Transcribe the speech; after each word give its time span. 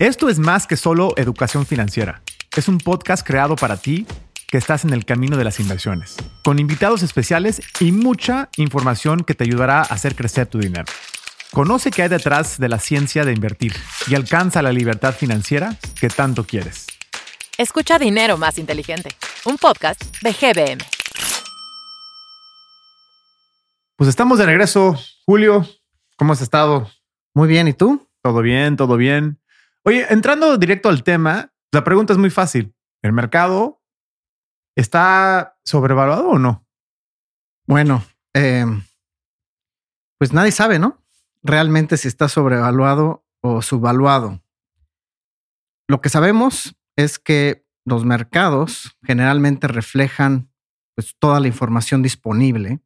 Esto 0.00 0.30
es 0.30 0.38
más 0.38 0.66
que 0.66 0.78
solo 0.78 1.12
educación 1.18 1.66
financiera. 1.66 2.22
Es 2.56 2.68
un 2.68 2.78
podcast 2.78 3.22
creado 3.22 3.54
para 3.54 3.76
ti 3.76 4.06
que 4.48 4.56
estás 4.56 4.86
en 4.86 4.94
el 4.94 5.04
camino 5.04 5.36
de 5.36 5.44
las 5.44 5.60
inversiones, 5.60 6.16
con 6.42 6.58
invitados 6.58 7.02
especiales 7.02 7.60
y 7.80 7.92
mucha 7.92 8.48
información 8.56 9.24
que 9.24 9.34
te 9.34 9.44
ayudará 9.44 9.80
a 9.80 9.82
hacer 9.82 10.16
crecer 10.16 10.46
tu 10.46 10.58
dinero. 10.58 10.86
Conoce 11.52 11.90
qué 11.90 12.00
hay 12.00 12.08
detrás 12.08 12.58
de 12.58 12.70
la 12.70 12.78
ciencia 12.78 13.26
de 13.26 13.34
invertir 13.34 13.74
y 14.06 14.14
alcanza 14.14 14.62
la 14.62 14.72
libertad 14.72 15.14
financiera 15.14 15.76
que 16.00 16.08
tanto 16.08 16.44
quieres. 16.44 16.86
Escucha 17.58 17.98
Dinero 17.98 18.38
Más 18.38 18.56
Inteligente, 18.56 19.10
un 19.44 19.58
podcast 19.58 20.02
de 20.22 20.32
GBM. 20.32 20.78
Pues 23.96 24.08
estamos 24.08 24.38
de 24.38 24.46
regreso. 24.46 24.98
Julio, 25.26 25.68
¿cómo 26.16 26.32
has 26.32 26.40
estado? 26.40 26.90
Muy 27.34 27.48
bien, 27.48 27.68
¿y 27.68 27.74
tú? 27.74 28.08
Todo 28.22 28.40
bien, 28.40 28.78
todo 28.78 28.96
bien. 28.96 29.39
Oye, 29.84 30.06
entrando 30.10 30.58
directo 30.58 30.88
al 30.88 31.02
tema, 31.02 31.52
la 31.72 31.84
pregunta 31.84 32.12
es 32.12 32.18
muy 32.18 32.30
fácil. 32.30 32.74
¿El 33.02 33.12
mercado 33.12 33.82
está 34.76 35.58
sobrevaluado 35.64 36.28
o 36.28 36.38
no? 36.38 36.66
Bueno, 37.66 38.04
eh, 38.34 38.66
pues 40.18 40.32
nadie 40.32 40.52
sabe, 40.52 40.78
¿no? 40.78 41.02
Realmente 41.42 41.96
si 41.96 42.08
está 42.08 42.28
sobrevaluado 42.28 43.24
o 43.42 43.62
subvaluado. 43.62 44.42
Lo 45.88 46.00
que 46.00 46.10
sabemos 46.10 46.76
es 46.96 47.18
que 47.18 47.66
los 47.86 48.04
mercados 48.04 48.98
generalmente 49.02 49.66
reflejan 49.66 50.52
pues, 50.94 51.16
toda 51.18 51.40
la 51.40 51.48
información 51.48 52.02
disponible 52.02 52.80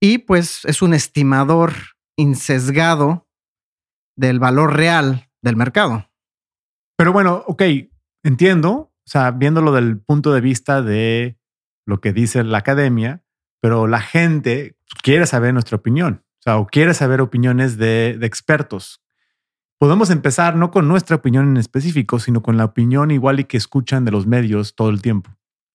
y 0.00 0.18
pues 0.18 0.64
es 0.64 0.82
un 0.82 0.94
estimador 0.94 1.72
insesgado 2.16 3.28
del 4.16 4.40
valor 4.40 4.74
real 4.74 5.27
del 5.42 5.56
mercado. 5.56 6.08
Pero 6.96 7.12
bueno, 7.12 7.44
ok, 7.46 7.62
entiendo, 8.22 8.70
o 8.72 8.92
sea, 9.04 9.30
viéndolo 9.30 9.72
del 9.72 9.98
punto 9.98 10.32
de 10.32 10.40
vista 10.40 10.82
de 10.82 11.38
lo 11.86 12.00
que 12.00 12.12
dice 12.12 12.44
la 12.44 12.58
academia, 12.58 13.22
pero 13.60 13.86
la 13.86 14.00
gente 14.00 14.76
quiere 15.02 15.26
saber 15.26 15.52
nuestra 15.52 15.76
opinión, 15.76 16.24
o 16.40 16.42
sea, 16.42 16.56
o 16.58 16.66
quiere 16.66 16.94
saber 16.94 17.20
opiniones 17.20 17.76
de, 17.78 18.18
expertos. 18.22 19.00
Podemos 19.78 20.10
empezar 20.10 20.56
no 20.56 20.70
con 20.70 20.88
nuestra 20.88 21.16
opinión 21.16 21.48
en 21.48 21.56
específico, 21.56 22.18
sino 22.18 22.42
con 22.42 22.56
la 22.56 22.64
opinión 22.64 23.10
igual 23.10 23.40
y 23.40 23.44
que 23.44 23.56
escuchan 23.56 24.04
de 24.04 24.10
los 24.10 24.26
medios 24.26 24.74
todo 24.74 24.90
el 24.90 25.00
tiempo, 25.00 25.30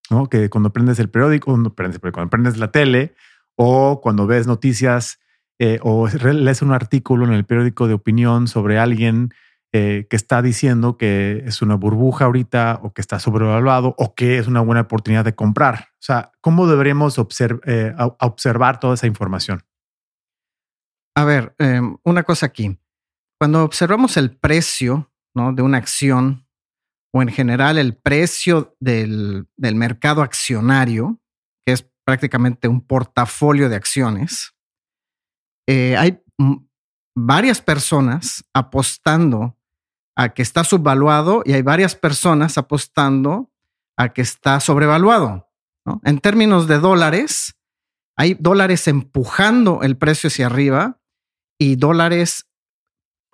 ¿no? 0.10 0.28
Que 0.28 0.50
cuando 0.50 0.74
prendes 0.74 1.00
el 1.00 1.10
periódico, 1.10 1.52
cuando 1.52 1.74
prendes, 1.74 2.00
cuando 2.00 2.30
prendes 2.30 2.58
la 2.58 2.72
tele 2.72 3.16
o 3.56 4.02
cuando 4.02 4.28
ves 4.28 4.46
noticias 4.46 5.20
eh, 5.58 5.80
o 5.82 6.10
lees 6.10 6.62
un 6.62 6.74
artículo 6.74 7.26
en 7.26 7.32
el 7.32 7.46
periódico 7.46 7.88
de 7.88 7.94
opinión 7.94 8.48
sobre 8.48 8.78
alguien 8.78 9.34
eh, 9.76 10.06
que 10.08 10.16
está 10.16 10.44
diciendo 10.44 10.98
que 10.98 11.42
es 11.48 11.64
una 11.64 11.74
burbuja 11.74 12.26
ahorita 12.26 12.80
o 12.84 12.94
que 12.94 13.02
está 13.02 13.18
sobrevaluado 13.20 13.96
o 13.98 14.14
que 14.14 14.38
es 14.38 14.46
una 14.46 14.62
buena 14.62 14.82
oportunidad 14.82 15.26
de 15.26 15.34
comprar. 15.34 15.88
O 15.94 16.02
sea, 16.02 16.32
¿cómo 16.42 16.68
deberíamos 16.68 17.18
eh, 17.18 17.96
observar 18.20 18.80
toda 18.80 18.94
esa 18.94 19.08
información? 19.08 19.64
A 21.18 21.24
ver, 21.24 21.56
em, 21.58 21.98
una 22.04 22.22
cosa 22.22 22.46
aquí. 22.46 22.80
Cuando 23.40 23.64
observamos 23.64 24.16
el 24.16 24.38
precio 24.38 25.12
¿no? 25.34 25.54
de 25.54 25.64
una 25.64 25.80
acción 25.80 26.48
o 27.12 27.24
en 27.24 27.30
general 27.30 27.80
el 27.80 27.98
precio 27.98 28.76
del, 28.80 29.48
del 29.58 29.74
mercado 29.76 30.22
accionario, 30.22 31.20
que 31.66 31.74
es 31.74 31.92
prácticamente 32.06 32.68
un 32.68 32.86
portafolio 32.86 33.70
de 33.70 33.76
acciones, 33.76 34.54
eh, 35.68 35.98
hay 35.98 36.22
varias 37.16 37.60
personas 37.60 38.44
apostando 38.54 39.58
a 40.16 40.30
que 40.30 40.42
está 40.42 40.64
subvaluado 40.64 41.42
y 41.46 41.54
hay 41.54 41.62
varias 41.62 41.96
personas 41.96 42.58
apostando 42.58 43.52
a 43.98 44.10
que 44.14 44.22
está 44.22 44.60
sobrevaluado. 44.60 45.50
En 46.04 46.20
términos 46.20 46.68
de 46.68 46.80
dólares, 46.80 47.56
hay 48.16 48.36
dólares 48.36 48.88
empujando 48.88 49.82
el 49.82 49.98
precio 49.98 50.28
hacia 50.28 50.46
arriba 50.46 51.00
y 51.58 51.76
dólares 51.76 52.48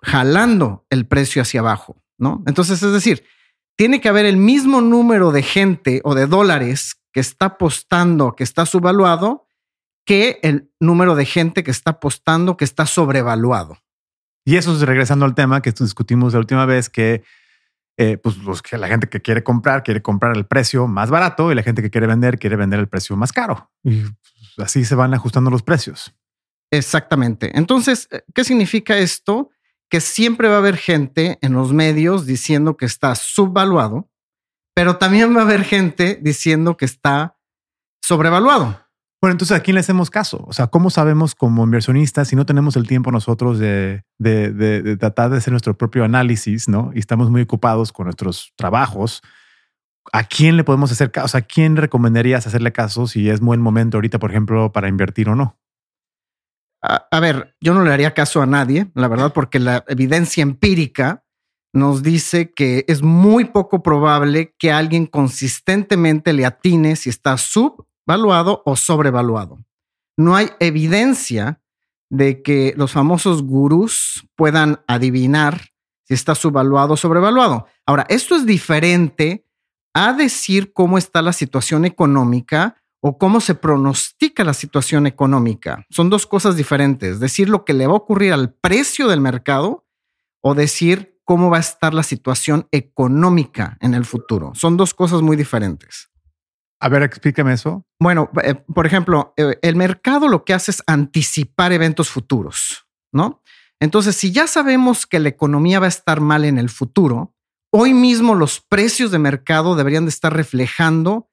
jalando 0.02 0.86
el 0.90 1.06
precio 1.06 1.42
hacia 1.42 1.60
abajo. 1.60 2.02
¿no? 2.18 2.42
Entonces, 2.46 2.82
es 2.82 2.92
decir, 2.92 3.24
tiene 3.76 4.00
que 4.00 4.08
haber 4.08 4.26
el 4.26 4.36
mismo 4.36 4.80
número 4.80 5.32
de 5.32 5.42
gente 5.42 6.00
o 6.04 6.14
de 6.14 6.26
dólares 6.26 7.00
que 7.12 7.20
está 7.20 7.46
apostando 7.46 8.36
que 8.36 8.44
está 8.44 8.66
subvaluado 8.66 9.46
que 10.04 10.38
el 10.42 10.72
número 10.80 11.14
de 11.14 11.24
gente 11.24 11.62
que 11.64 11.70
está 11.70 11.92
apostando 11.92 12.56
que 12.56 12.64
está 12.64 12.86
sobrevaluado. 12.86 13.78
Y 14.44 14.56
eso 14.56 14.74
es 14.74 14.80
regresando 14.82 15.24
al 15.24 15.34
tema 15.34 15.62
que 15.62 15.72
discutimos 15.72 16.32
la 16.32 16.40
última 16.40 16.66
vez, 16.66 16.88
que 16.88 17.22
eh, 17.96 18.16
pues 18.16 18.36
la 18.72 18.88
gente 18.88 19.08
que 19.08 19.20
quiere 19.20 19.44
comprar 19.44 19.82
quiere 19.82 20.00
comprar 20.00 20.34
el 20.34 20.46
precio 20.46 20.86
más 20.86 21.10
barato 21.10 21.52
y 21.52 21.54
la 21.54 21.62
gente 21.62 21.82
que 21.82 21.90
quiere 21.90 22.06
vender 22.06 22.38
quiere 22.38 22.56
vender 22.56 22.80
el 22.80 22.88
precio 22.88 23.14
más 23.16 23.32
caro. 23.32 23.70
Y 23.84 24.02
pues, 24.56 24.68
así 24.68 24.84
se 24.84 24.94
van 24.94 25.12
ajustando 25.12 25.50
los 25.50 25.62
precios. 25.62 26.14
Exactamente. 26.72 27.50
Entonces, 27.58 28.08
eh, 28.10 28.22
¿qué 28.34 28.44
significa 28.44 28.96
esto? 28.96 29.50
Que 29.90 30.00
siempre 30.00 30.48
va 30.48 30.54
a 30.54 30.58
haber 30.58 30.76
gente 30.76 31.38
en 31.42 31.52
los 31.52 31.72
medios 31.72 32.24
diciendo 32.24 32.76
que 32.76 32.86
está 32.86 33.14
subvaluado, 33.14 34.08
pero 34.74 34.96
también 34.96 35.36
va 35.36 35.40
a 35.40 35.44
haber 35.44 35.64
gente 35.64 36.18
diciendo 36.22 36.76
que 36.76 36.84
está 36.84 37.36
sobrevaluado. 38.02 38.80
Bueno, 39.20 39.32
entonces 39.32 39.54
¿a 39.54 39.60
quién 39.60 39.74
le 39.74 39.80
hacemos 39.80 40.08
caso? 40.08 40.42
O 40.46 40.52
sea, 40.54 40.68
¿cómo 40.68 40.88
sabemos 40.88 41.34
como 41.34 41.62
inversionistas 41.62 42.28
si 42.28 42.36
no 42.36 42.46
tenemos 42.46 42.76
el 42.76 42.86
tiempo 42.86 43.12
nosotros 43.12 43.58
de, 43.58 44.02
tratar 44.98 45.30
de 45.30 45.36
hacer 45.36 45.52
nuestro 45.52 45.76
propio 45.76 46.04
análisis, 46.04 46.68
¿no? 46.68 46.90
Y 46.94 47.00
estamos 47.00 47.28
muy 47.30 47.42
ocupados 47.42 47.92
con 47.92 48.04
nuestros 48.04 48.54
trabajos. 48.56 49.20
¿A 50.10 50.24
quién 50.24 50.56
le 50.56 50.64
podemos 50.64 50.90
hacer 50.90 51.12
caso? 51.12 51.26
O 51.26 51.28
sea, 51.28 51.40
¿a 51.40 51.44
quién 51.44 51.76
recomendarías 51.76 52.46
hacerle 52.46 52.72
caso 52.72 53.06
si 53.06 53.28
es 53.28 53.40
buen 53.40 53.60
momento 53.60 53.98
ahorita, 53.98 54.18
por 54.18 54.30
ejemplo, 54.30 54.72
para 54.72 54.88
invertir 54.88 55.28
o 55.28 55.36
no? 55.36 55.58
A, 56.82 57.06
a 57.10 57.20
ver, 57.20 57.54
yo 57.60 57.74
no 57.74 57.84
le 57.84 57.92
haría 57.92 58.14
caso 58.14 58.40
a 58.40 58.46
nadie, 58.46 58.90
la 58.94 59.08
verdad, 59.08 59.34
porque 59.34 59.58
la 59.58 59.84
evidencia 59.86 60.40
empírica 60.40 61.26
nos 61.74 62.02
dice 62.02 62.54
que 62.54 62.86
es 62.88 63.02
muy 63.02 63.44
poco 63.44 63.82
probable 63.82 64.54
que 64.58 64.72
alguien 64.72 65.04
consistentemente 65.04 66.32
le 66.32 66.46
atine 66.46 66.96
si 66.96 67.10
está 67.10 67.36
sub 67.36 67.86
valuado 68.06 68.62
o 68.64 68.76
sobrevaluado. 68.76 69.58
No 70.16 70.36
hay 70.36 70.50
evidencia 70.60 71.60
de 72.10 72.42
que 72.42 72.74
los 72.76 72.92
famosos 72.92 73.42
gurús 73.42 74.26
puedan 74.36 74.80
adivinar 74.86 75.70
si 76.04 76.14
está 76.14 76.34
subvaluado 76.34 76.94
o 76.94 76.96
sobrevaluado. 76.96 77.66
Ahora, 77.86 78.04
esto 78.08 78.34
es 78.34 78.44
diferente 78.44 79.46
a 79.94 80.12
decir 80.12 80.72
cómo 80.72 80.98
está 80.98 81.22
la 81.22 81.32
situación 81.32 81.84
económica 81.84 82.76
o 83.00 83.16
cómo 83.16 83.40
se 83.40 83.54
pronostica 83.54 84.44
la 84.44 84.54
situación 84.54 85.06
económica. 85.06 85.86
Son 85.90 86.10
dos 86.10 86.26
cosas 86.26 86.56
diferentes. 86.56 87.18
Decir 87.18 87.48
lo 87.48 87.64
que 87.64 87.72
le 87.72 87.86
va 87.86 87.94
a 87.94 87.96
ocurrir 87.96 88.32
al 88.32 88.52
precio 88.52 89.08
del 89.08 89.20
mercado 89.20 89.86
o 90.42 90.54
decir 90.54 91.18
cómo 91.24 91.48
va 91.48 91.58
a 91.58 91.60
estar 91.60 91.94
la 91.94 92.02
situación 92.02 92.66
económica 92.72 93.78
en 93.80 93.94
el 93.94 94.04
futuro. 94.04 94.52
Son 94.54 94.76
dos 94.76 94.94
cosas 94.94 95.22
muy 95.22 95.36
diferentes. 95.36 96.09
A 96.80 96.88
ver, 96.88 97.02
explícame 97.02 97.52
eso. 97.52 97.84
Bueno, 98.00 98.30
eh, 98.42 98.54
por 98.54 98.86
ejemplo, 98.86 99.34
eh, 99.36 99.58
el 99.62 99.76
mercado 99.76 100.28
lo 100.28 100.44
que 100.44 100.54
hace 100.54 100.70
es 100.70 100.82
anticipar 100.86 101.72
eventos 101.72 102.08
futuros, 102.08 102.86
¿no? 103.12 103.42
Entonces, 103.80 104.16
si 104.16 104.32
ya 104.32 104.46
sabemos 104.46 105.06
que 105.06 105.20
la 105.20 105.28
economía 105.28 105.78
va 105.78 105.86
a 105.86 105.90
estar 105.90 106.20
mal 106.20 106.44
en 106.44 106.58
el 106.58 106.70
futuro, 106.70 107.34
hoy 107.72 107.92
mismo 107.92 108.34
los 108.34 108.60
precios 108.60 109.10
de 109.10 109.18
mercado 109.18 109.76
deberían 109.76 110.04
de 110.04 110.10
estar 110.10 110.34
reflejando 110.34 111.30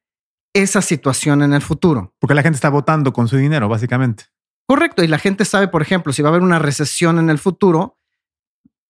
esa 0.53 0.81
situación 0.81 1.41
en 1.41 1.53
el 1.53 1.61
futuro. 1.61 2.13
Porque 2.19 2.35
la 2.35 2.41
gente 2.41 2.55
está 2.55 2.69
votando 2.69 3.13
con 3.13 3.27
su 3.27 3.37
dinero, 3.37 3.69
básicamente. 3.69 4.25
Correcto. 4.67 5.03
Y 5.03 5.07
la 5.07 5.19
gente 5.19 5.45
sabe, 5.45 5.67
por 5.67 5.81
ejemplo, 5.81 6.11
si 6.11 6.21
va 6.21 6.29
a 6.29 6.31
haber 6.31 6.41
una 6.41 6.59
recesión 6.59 7.19
en 7.19 7.29
el 7.29 7.37
futuro, 7.37 7.96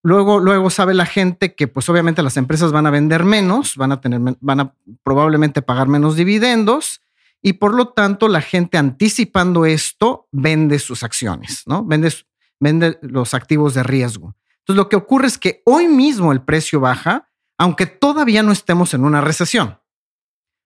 Luego, 0.02 0.38
luego 0.38 0.70
sabe 0.70 0.94
la 0.94 1.06
gente 1.06 1.54
que, 1.54 1.66
pues 1.66 1.88
obviamente 1.88 2.22
las 2.22 2.36
empresas 2.36 2.70
van 2.72 2.86
a 2.86 2.90
vender 2.90 3.24
menos, 3.24 3.76
van 3.76 3.92
a 3.92 4.00
tener, 4.00 4.20
van 4.40 4.60
a 4.60 4.74
probablemente 5.02 5.60
pagar 5.60 5.88
menos 5.88 6.16
dividendos 6.16 7.00
y 7.42 7.54
por 7.54 7.74
lo 7.74 7.88
tanto 7.88 8.28
la 8.28 8.40
gente 8.40 8.78
anticipando 8.78 9.66
esto 9.66 10.28
vende 10.32 10.78
sus 10.78 11.02
acciones, 11.02 11.62
¿no? 11.66 11.84
Vende, 11.84 12.12
vende 12.60 12.98
los 13.02 13.34
activos 13.34 13.74
de 13.74 13.82
riesgo. 13.82 14.36
Entonces 14.60 14.76
lo 14.76 14.88
que 14.88 14.96
ocurre 14.96 15.26
es 15.26 15.38
que 15.38 15.62
hoy 15.64 15.88
mismo 15.88 16.32
el 16.32 16.42
precio 16.42 16.80
baja, 16.80 17.28
aunque 17.58 17.86
todavía 17.86 18.42
no 18.42 18.52
estemos 18.52 18.94
en 18.94 19.04
una 19.04 19.20
recesión. 19.20 19.78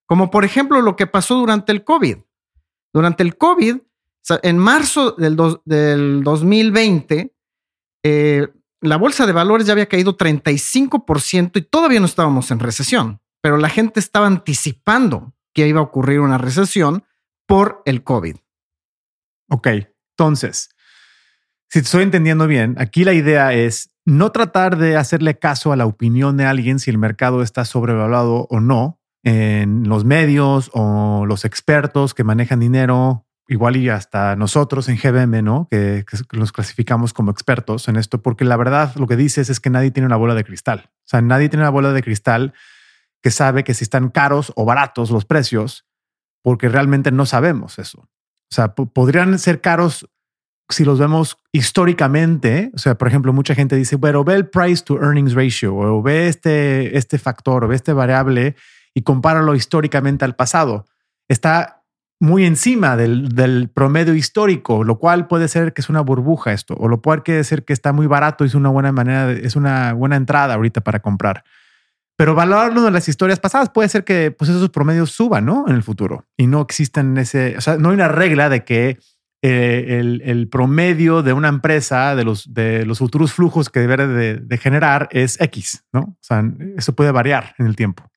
Como 0.06 0.31
por 0.31 0.44
ejemplo 0.44 0.82
lo 0.82 0.96
que 0.96 1.06
pasó 1.06 1.37
durante 1.37 1.73
el 1.73 1.84
COVID. 1.84 2.19
Durante 2.93 3.23
el 3.23 3.37
COVID, 3.38 3.79
en 4.43 4.58
marzo 4.58 5.12
del, 5.12 5.37
del 5.64 6.23
2020, 6.23 7.34
eh, 8.05 8.49
la 8.82 8.96
bolsa 8.96 9.26
de 9.26 9.32
valores 9.32 9.67
ya 9.67 9.73
había 9.73 9.87
caído 9.87 10.19
35% 10.19 11.52
y 11.55 11.62
todavía 11.62 12.00
no 12.00 12.06
estábamos 12.06 12.50
en 12.50 12.58
recesión, 12.58 13.20
pero 13.40 13.56
la 13.56 13.69
gente 13.69 14.00
estaba 14.00 14.26
anticipando 14.26 15.32
que 15.55 15.69
iba 15.69 15.81
a 15.81 15.84
ocurrir 15.84 16.20
una 16.20 16.37
recesión 16.37 17.05
por 17.46 17.82
el 17.87 18.02
COVID. 18.02 18.37
Ok, 19.50 19.69
entonces, 20.11 20.70
si 21.69 21.79
te 21.79 21.84
estoy 21.84 22.02
entendiendo 22.02 22.49
bien, 22.49 22.75
aquí 22.79 23.05
la 23.05 23.12
idea 23.12 23.52
es 23.52 23.90
no 24.05 24.32
tratar 24.32 24.76
de 24.76 24.96
hacerle 24.96 25.38
caso 25.38 25.73
a 25.73 25.76
la 25.76 25.87
opinión 25.87 26.37
de 26.37 26.46
alguien 26.46 26.81
si 26.81 26.90
el 26.90 26.99
mercado 26.99 27.43
está 27.43 27.64
sobrevaluado 27.64 28.49
o 28.50 28.58
no 28.58 28.99
en 29.23 29.88
los 29.88 30.05
medios 30.05 30.70
o 30.75 31.25
los 31.26 31.44
expertos 31.44 32.14
que 32.14 32.25
manejan 32.25 32.58
dinero, 32.58 33.26
igual 33.49 33.77
y 33.77 33.89
hasta 33.89 34.37
nosotros 34.37 34.89
en 34.89 34.97
GBM, 34.97 35.43
¿no? 35.43 35.69
Que, 35.71 36.05
que, 36.09 36.37
los 36.37 36.53
clasificamos 36.53 37.12
como 37.12 37.31
expertos 37.31 37.89
en 37.89 37.97
esto, 37.97 38.23
porque 38.23 38.44
la 38.44 38.56
verdad 38.56 38.94
lo 38.97 39.06
que 39.06 39.17
dices 39.17 39.50
es 39.50 39.61
que 39.61 39.71
nadie 39.71 39.91
tiene 39.91 40.06
una 40.06 40.17
bola 40.17 40.35
de 40.35 40.44
cristal. 40.44 40.91
O 40.91 41.09
sea, 41.09 41.21
nadie 41.21 41.49
tiene 41.49 41.65
una 41.65 41.71
bola 41.71 41.93
de 41.93 42.03
cristal 42.03 42.55
que 43.23 43.31
sabe 43.31 43.65
que 43.65 43.75
si 43.75 43.85
están 43.85 44.11
caros 44.11 44.53
o 44.56 44.65
baratos 44.65 45.11
los 45.11 45.25
precios, 45.25 45.87
porque 46.43 46.69
realmente 46.69 47.12
no 47.12 47.27
sabemos 47.27 47.79
eso. 47.79 48.00
O 48.00 48.55
sea, 48.55 48.75
podrían 48.75 49.39
ser 49.39 49.61
caros 49.61 50.09
si 50.69 50.85
los 50.85 50.99
vemos 50.99 51.39
históricamente, 51.53 52.71
o 52.75 52.79
sea, 52.79 52.97
por 52.97 53.09
ejemplo, 53.09 53.33
mucha 53.33 53.55
gente 53.55 53.77
dice, 53.77 53.97
bueno, 53.97 54.25
ve 54.25 54.35
el 54.35 54.49
price 54.49 54.83
to 54.85 54.97
earnings 54.97 55.35
ratio 55.35 55.77
o 55.77 56.03
ve 56.03 56.29
este, 56.29 56.97
este 56.97 57.19
factor 57.19 57.65
o 57.65 57.69
ve 57.69 57.77
este 57.77 57.93
variable 57.93 58.56
y 58.94 59.03
compáralo 59.03 59.55
históricamente 59.55 60.25
al 60.25 60.35
pasado. 60.35 60.87
Está 61.29 61.81
muy 62.22 62.46
encima 62.46 62.96
del, 62.96 63.69
promedio 63.74 64.14
histórico, 64.14 64.84
lo 64.84 65.00
cual 65.00 65.26
puede 65.26 65.48
ser 65.48 65.72
que 65.72 65.80
es 65.80 65.88
una 65.88 66.02
burbuja 66.02 66.52
esto, 66.52 66.74
o 66.78 66.86
lo 66.86 67.02
puede 67.02 67.42
ser 67.42 67.64
que 67.64 67.72
está 67.72 67.92
muy 67.92 68.06
barato 68.06 68.44
y 68.44 68.46
es 68.46 68.54
una 68.54 68.69
buena 68.69 68.92
manera, 68.92 69.32
es 69.32 69.56
una 69.56 69.92
buena 69.92 70.14
entrada 70.14 70.54
ahorita 70.54 70.82
para 70.82 71.00
comprar. 71.00 71.42
Pero 72.16 72.36
valorarlo 72.36 72.82
de 72.82 72.92
las 72.92 73.08
historias 73.08 73.40
pasadas 73.40 73.70
puede 73.70 73.88
ser 73.88 74.04
que 74.04 74.30
pues, 74.30 74.48
esos 74.48 74.70
promedios 74.70 75.10
suban 75.10 75.44
¿no? 75.44 75.64
en 75.66 75.74
el 75.74 75.82
futuro 75.82 76.24
y 76.36 76.46
no 76.46 76.60
existen 76.60 77.19
ese, 77.19 77.56
o 77.56 77.60
sea, 77.60 77.76
no 77.76 77.88
hay 77.88 77.94
una 77.96 78.06
regla 78.06 78.48
de 78.48 78.62
que 78.64 79.00
eh, 79.42 80.20
el, 80.24 80.48
promedio 80.48 81.24
de 81.24 81.32
una 81.32 81.48
empresa 81.48 82.14
de 82.14 82.22
los, 82.22 82.54
de 82.54 82.86
los 82.86 83.00
futuros 83.00 83.32
flujos 83.32 83.69
que 83.69 83.80
debe 83.80 84.06
de, 84.06 84.36
de, 84.36 84.58
generar 84.58 85.08
es 85.10 85.40
X, 85.40 85.82
¿no? 85.92 86.00
O 86.00 86.19
sea, 86.20 86.44
eso 86.76 86.94
puede 86.94 87.10
variar 87.10 87.56
en 87.58 87.66
el 87.66 87.74
tiempo. 87.74 88.12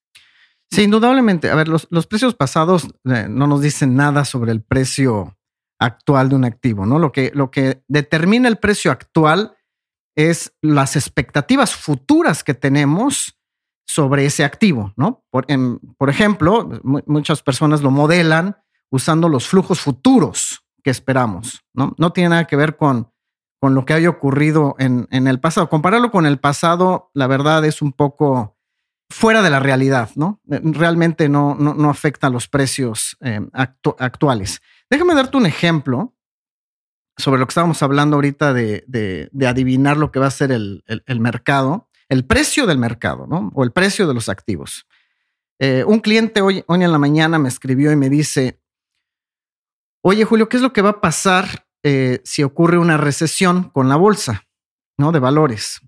Sí, 0.71 0.83
indudablemente. 0.83 1.50
A 1.50 1.56
ver, 1.56 1.67
los, 1.67 1.88
los 1.89 2.07
precios 2.07 2.35
pasados 2.35 2.88
eh, 3.06 3.27
no 3.29 3.47
nos 3.47 3.62
dicen 3.62 3.95
nada 3.95 4.25
sobre 4.25 4.51
el 4.51 4.62
precio 4.62 5.38
actual 5.79 6.29
de 6.29 6.35
un 6.35 6.45
activo, 6.45 6.85
¿no? 6.85 7.00
Lo 7.00 7.12
que, 7.12 7.31
lo 7.33 7.51
que 7.51 7.83
determina 7.88 8.47
el 8.47 8.57
precio 8.57 8.91
actual 8.91 9.56
es 10.15 10.56
las 10.62 10.95
expectativas 10.95 11.75
futuras 11.75 12.44
que 12.44 12.53
tenemos 12.53 13.38
sobre 13.88 14.25
ese 14.25 14.44
activo, 14.44 14.94
¿no? 14.95 15.23
Por, 15.29 16.09
ejemplo, 16.09 16.69
muchas 16.83 17.41
personas 17.44 17.81
lo 17.81 17.91
modelan 17.91 18.57
usando 18.89 19.29
los 19.29 19.47
flujos 19.47 19.79
futuros 19.79 20.65
que 20.83 20.89
esperamos, 20.89 21.63
¿no? 21.73 21.94
No 21.97 22.12
tiene 22.12 22.29
nada 22.29 22.45
que 22.45 22.56
ver 22.56 22.77
con, 22.77 23.12
con 23.59 23.75
lo 23.75 23.85
que 23.85 23.94
haya 23.94 24.09
ocurrido 24.09 24.75
en, 24.79 25.07
en 25.12 25.27
el 25.27 25.39
pasado. 25.39 25.69
Compararlo 25.69 26.12
con 26.12 26.25
el 26.25 26.39
pasado, 26.39 27.12
la 27.13 27.27
verdad 27.27 27.65
es 27.65 27.81
un 27.81 27.91
poco 27.91 28.54
fuera 29.15 29.41
de 29.41 29.50
la 29.50 29.62
realidad, 29.62 30.09
¿no? 30.15 30.41
Eh, 30.51 30.59
realmente 30.62 31.29
no, 31.29 31.56
no, 31.56 31.89
afecta 31.89 32.27
a 32.27 32.29
los 32.29 32.50
precios 32.50 33.15
eh, 33.21 33.39
actu 33.53 33.95
actuales. 33.97 34.62
Déjame 34.89 35.15
darte 35.15 35.38
un 35.38 35.45
ejemplo 35.45 36.13
sobre 37.15 37.39
lo 37.39 37.47
que 37.47 37.51
estábamos 37.51 37.81
hablando 37.81 38.17
ahorita 38.17 38.51
de, 38.51 38.83
de, 38.88 39.47
adivinar 39.47 39.95
lo 39.95 40.12
que 40.12 40.19
va 40.19 40.27
a 40.27 40.31
ser 40.31 40.51
el, 40.51 40.83
el, 40.85 41.19
mercado, 41.21 41.89
el 42.09 42.25
precio 42.25 42.65
del 42.65 42.77
mercado, 42.77 43.25
¿no? 43.25 43.53
O 43.56 43.63
el 43.63 43.71
precio 43.71 44.06
de 44.06 44.13
los 44.13 44.27
activos. 44.27 44.85
Eh, 45.59 45.85
un 45.88 46.01
cliente 46.01 46.41
hoy, 46.41 46.65
hoy 46.67 46.83
en 46.83 46.91
la 46.91 47.00
mañana 47.00 47.39
me 47.39 47.47
escribió 47.47 47.94
y 47.94 47.95
me 47.95 48.09
dice, 48.09 48.59
Oye, 50.01 50.25
Julio, 50.25 50.50
¿qué 50.50 50.57
es 50.57 50.63
lo 50.63 50.73
que 50.73 50.81
va 50.81 50.89
a 50.89 51.01
pasar 51.01 51.65
si 52.23 52.41
ocurre 52.41 52.79
una 52.79 52.97
recesión 52.97 53.69
con 53.69 53.89
la 53.89 53.95
bolsa, 53.95 54.47
¿no? 54.97 55.12
De 55.12 55.19
valores. 55.19 55.81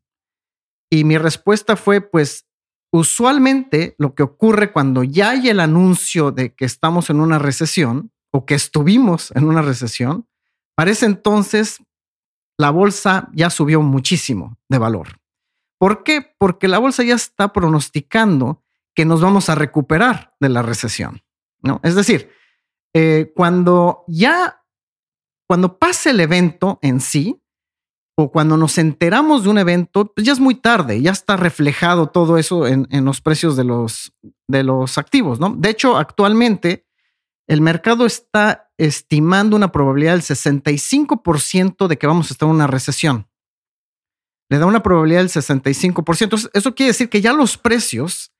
Y 0.91 1.03
mi 1.03 1.17
respuesta 1.17 1.75
fue, 1.75 2.01
pues, 2.01 2.46
usualmente 2.91 3.95
lo 3.97 4.15
que 4.15 4.23
ocurre 4.23 4.71
cuando 4.71 5.03
ya 5.03 5.31
hay 5.31 5.49
el 5.49 5.59
anuncio 5.59 6.31
de 6.31 6.53
que 6.53 6.65
estamos 6.65 7.09
en 7.09 7.19
una 7.19 7.39
recesión 7.39 8.11
o 8.31 8.45
que 8.45 8.55
estuvimos 8.55 9.31
en 9.35 9.45
una 9.45 9.61
recesión, 9.61 10.27
parece 10.75 11.05
entonces 11.05 11.79
la 12.57 12.71
bolsa 12.71 13.29
ya 13.33 13.49
subió 13.49 13.81
muchísimo 13.81 14.57
de 14.67 14.77
valor. 14.77 15.19
¿Por 15.77 16.03
qué? 16.03 16.33
Porque 16.37 16.67
la 16.67 16.79
bolsa 16.79 17.03
ya 17.03 17.15
está 17.15 17.53
pronosticando 17.53 18.63
que 18.95 19.05
nos 19.05 19.21
vamos 19.21 19.49
a 19.49 19.55
recuperar 19.55 20.33
de 20.39 20.49
la 20.49 20.63
recesión. 20.63 21.21
¿no? 21.61 21.79
Es 21.83 21.95
decir, 21.95 22.31
eh, 22.93 23.31
cuando 23.35 24.03
ya, 24.07 24.63
cuando 25.47 25.77
pase 25.77 26.09
el 26.09 26.19
evento 26.19 26.79
en 26.81 26.99
sí, 26.99 27.39
o 28.19 28.31
cuando 28.31 28.57
nos 28.57 28.79
enteramos 28.79 29.43
de 29.43 29.49
un 29.49 29.59
evento, 29.59 30.11
pues 30.11 30.25
ya 30.25 30.33
es 30.33 30.39
muy 30.39 30.55
tarde, 30.55 30.99
ya 30.99 31.11
está 31.11 31.37
reflejado 31.37 32.07
todo 32.07 32.39
eso 32.39 32.65
en, 32.65 32.87
los 33.05 33.21
precios 33.21 33.55
de 33.55 33.63
los, 33.63 34.11
de 34.47 34.63
los 34.63 34.97
activos, 34.97 35.39
¿no? 35.39 35.53
De 35.55 35.69
hecho, 35.69 35.97
actualmente 35.97 36.87
el 37.47 37.61
mercado 37.61 38.07
está 38.07 38.71
estimando 38.77 39.55
una 39.55 39.71
probabilidad 39.71 40.13
del 40.13 40.23
65% 40.23 41.87
de 41.87 41.97
que 41.97 42.07
vamos 42.07 42.31
a 42.31 42.33
estar 42.33 42.49
en 42.49 42.55
una 42.55 42.65
recesión. 42.65 43.29
Le 44.49 44.57
da 44.57 44.65
una 44.65 44.81
probabilidad 44.81 45.19
del 45.19 45.29
65%. 45.29 46.49
Eso 46.51 46.75
quiere 46.75 46.89
decir 46.89 47.09
que 47.09 47.21
ya 47.21 47.33
los 47.33 47.57
precios 47.59 48.33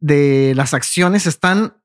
de 0.00 0.54
las 0.56 0.72
acciones 0.72 1.26
están 1.26 1.76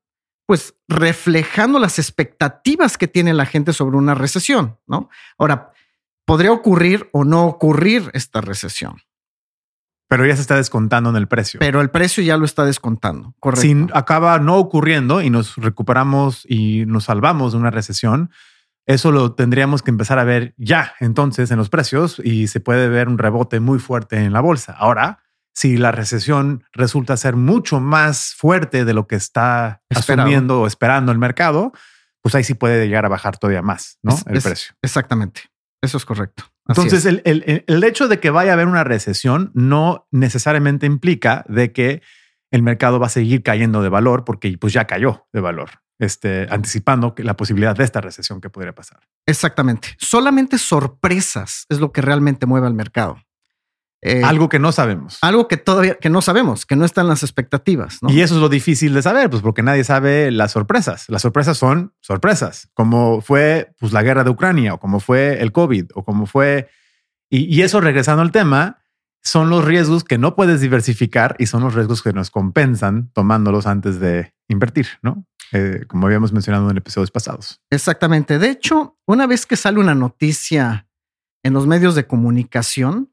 pues 0.46 0.76
reflejando 0.88 1.78
las 1.78 1.98
expectativas 1.98 2.96
que 2.96 3.06
tiene 3.06 3.34
la 3.34 3.44
gente 3.44 3.74
sobre 3.74 3.98
una 3.98 4.14
recesión, 4.14 4.78
¿no? 4.86 5.10
Ahora, 5.36 5.72
podría 6.28 6.52
ocurrir 6.52 7.08
o 7.12 7.24
no 7.24 7.46
ocurrir 7.46 8.10
esta 8.12 8.42
recesión. 8.42 9.00
Pero 10.08 10.26
ya 10.26 10.36
se 10.36 10.42
está 10.42 10.56
descontando 10.56 11.08
en 11.08 11.16
el 11.16 11.26
precio. 11.26 11.58
Pero 11.58 11.80
el 11.80 11.88
precio 11.88 12.22
ya 12.22 12.36
lo 12.36 12.44
está 12.44 12.66
descontando. 12.66 13.34
Correcto. 13.40 13.62
Si 13.62 13.86
acaba 13.94 14.38
no 14.38 14.56
ocurriendo 14.56 15.22
y 15.22 15.30
nos 15.30 15.56
recuperamos 15.56 16.44
y 16.46 16.84
nos 16.84 17.04
salvamos 17.04 17.52
de 17.52 17.58
una 17.58 17.70
recesión, 17.70 18.30
eso 18.84 19.10
lo 19.10 19.32
tendríamos 19.32 19.82
que 19.82 19.90
empezar 19.90 20.18
a 20.18 20.24
ver 20.24 20.54
ya 20.58 20.92
entonces 21.00 21.50
en 21.50 21.56
los 21.56 21.70
precios 21.70 22.20
y 22.22 22.48
se 22.48 22.60
puede 22.60 22.88
ver 22.88 23.08
un 23.08 23.16
rebote 23.16 23.58
muy 23.58 23.78
fuerte 23.78 24.16
en 24.16 24.34
la 24.34 24.40
bolsa. 24.40 24.74
Ahora, 24.78 25.20
si 25.54 25.78
la 25.78 25.92
recesión 25.92 26.62
resulta 26.72 27.16
ser 27.16 27.36
mucho 27.36 27.80
más 27.80 28.34
fuerte 28.34 28.84
de 28.84 28.92
lo 28.92 29.06
que 29.06 29.16
está 29.16 29.80
Esperado. 29.88 30.22
asumiendo 30.22 30.60
o 30.60 30.66
esperando 30.66 31.10
el 31.10 31.18
mercado, 31.18 31.72
pues 32.20 32.34
ahí 32.34 32.44
sí 32.44 32.52
puede 32.52 32.86
llegar 32.86 33.06
a 33.06 33.08
bajar 33.08 33.38
todavía 33.38 33.62
más 33.62 33.98
¿no? 34.02 34.12
Es, 34.12 34.26
el 34.26 34.36
es, 34.36 34.44
precio. 34.44 34.74
Exactamente. 34.82 35.50
Eso 35.82 35.96
es 35.96 36.04
correcto. 36.04 36.44
Así 36.66 36.80
Entonces, 36.80 37.00
es. 37.00 37.06
el, 37.06 37.22
el, 37.24 37.64
el, 37.66 37.84
hecho 37.84 38.08
de 38.08 38.20
que 38.20 38.30
vaya 38.30 38.50
a 38.50 38.54
haber 38.54 38.66
una 38.66 38.84
recesión 38.84 39.50
no 39.54 40.06
necesariamente 40.10 40.86
implica 40.86 41.44
de 41.48 41.72
que 41.72 42.02
el 42.50 42.62
mercado 42.62 42.98
va 42.98 43.06
a 43.06 43.10
seguir 43.10 43.42
cayendo 43.42 43.82
de 43.82 43.88
valor 43.88 44.24
porque 44.24 44.56
pues 44.58 44.72
ya 44.72 44.86
cayó 44.86 45.26
de 45.32 45.40
valor, 45.40 45.70
este, 45.98 46.46
anticipando 46.50 47.14
que 47.14 47.24
la 47.24 47.36
posibilidad 47.36 47.76
de 47.76 47.84
esta 47.84 48.00
recesión 48.00 48.40
que 48.40 48.50
podría 48.50 48.74
pasar. 48.74 49.00
Exactamente. 49.26 49.88
Solamente 49.98 50.58
sorpresas 50.58 51.66
es 51.68 51.78
lo 51.78 51.92
que 51.92 52.02
realmente 52.02 52.46
mueve 52.46 52.66
al 52.66 52.74
mercado. 52.74 53.18
Eh, 54.00 54.22
algo 54.24 54.48
que 54.48 54.58
no 54.58 54.70
sabemos. 54.70 55.18
Algo 55.22 55.48
que 55.48 55.56
todavía 55.56 55.96
que 55.96 56.10
no 56.10 56.22
sabemos, 56.22 56.66
que 56.66 56.76
no 56.76 56.84
están 56.84 57.08
las 57.08 57.22
expectativas. 57.22 57.98
¿no? 58.02 58.10
Y 58.10 58.20
eso 58.20 58.34
es 58.34 58.40
lo 58.40 58.48
difícil 58.48 58.94
de 58.94 59.02
saber, 59.02 59.28
pues 59.28 59.42
porque 59.42 59.62
nadie 59.62 59.84
sabe 59.84 60.30
las 60.30 60.52
sorpresas. 60.52 61.06
Las 61.08 61.22
sorpresas 61.22 61.58
son 61.58 61.94
sorpresas, 62.00 62.68
como 62.74 63.20
fue 63.20 63.72
pues, 63.78 63.92
la 63.92 64.02
guerra 64.02 64.24
de 64.24 64.30
Ucrania 64.30 64.74
o 64.74 64.80
como 64.80 65.00
fue 65.00 65.40
el 65.40 65.52
COVID 65.52 65.86
o 65.94 66.04
como 66.04 66.26
fue... 66.26 66.68
Y, 67.30 67.54
y 67.54 67.62
eso, 67.62 67.80
regresando 67.80 68.22
al 68.22 68.32
tema, 68.32 68.78
son 69.22 69.50
los 69.50 69.64
riesgos 69.64 70.04
que 70.04 70.16
no 70.16 70.34
puedes 70.34 70.60
diversificar 70.60 71.36
y 71.38 71.46
son 71.46 71.62
los 71.62 71.74
riesgos 71.74 72.02
que 72.02 72.12
nos 72.12 72.30
compensan 72.30 73.10
tomándolos 73.12 73.66
antes 73.66 74.00
de 74.00 74.32
invertir, 74.48 74.86
¿no? 75.02 75.26
Eh, 75.52 75.84
como 75.86 76.06
habíamos 76.06 76.32
mencionado 76.32 76.70
en 76.70 76.76
episodios 76.76 77.10
pasados. 77.10 77.60
Exactamente. 77.70 78.38
De 78.38 78.50
hecho, 78.50 78.98
una 79.06 79.26
vez 79.26 79.46
que 79.46 79.56
sale 79.56 79.80
una 79.80 79.94
noticia 79.94 80.88
en 81.42 81.54
los 81.54 81.66
medios 81.66 81.94
de 81.94 82.06
comunicación, 82.06 83.12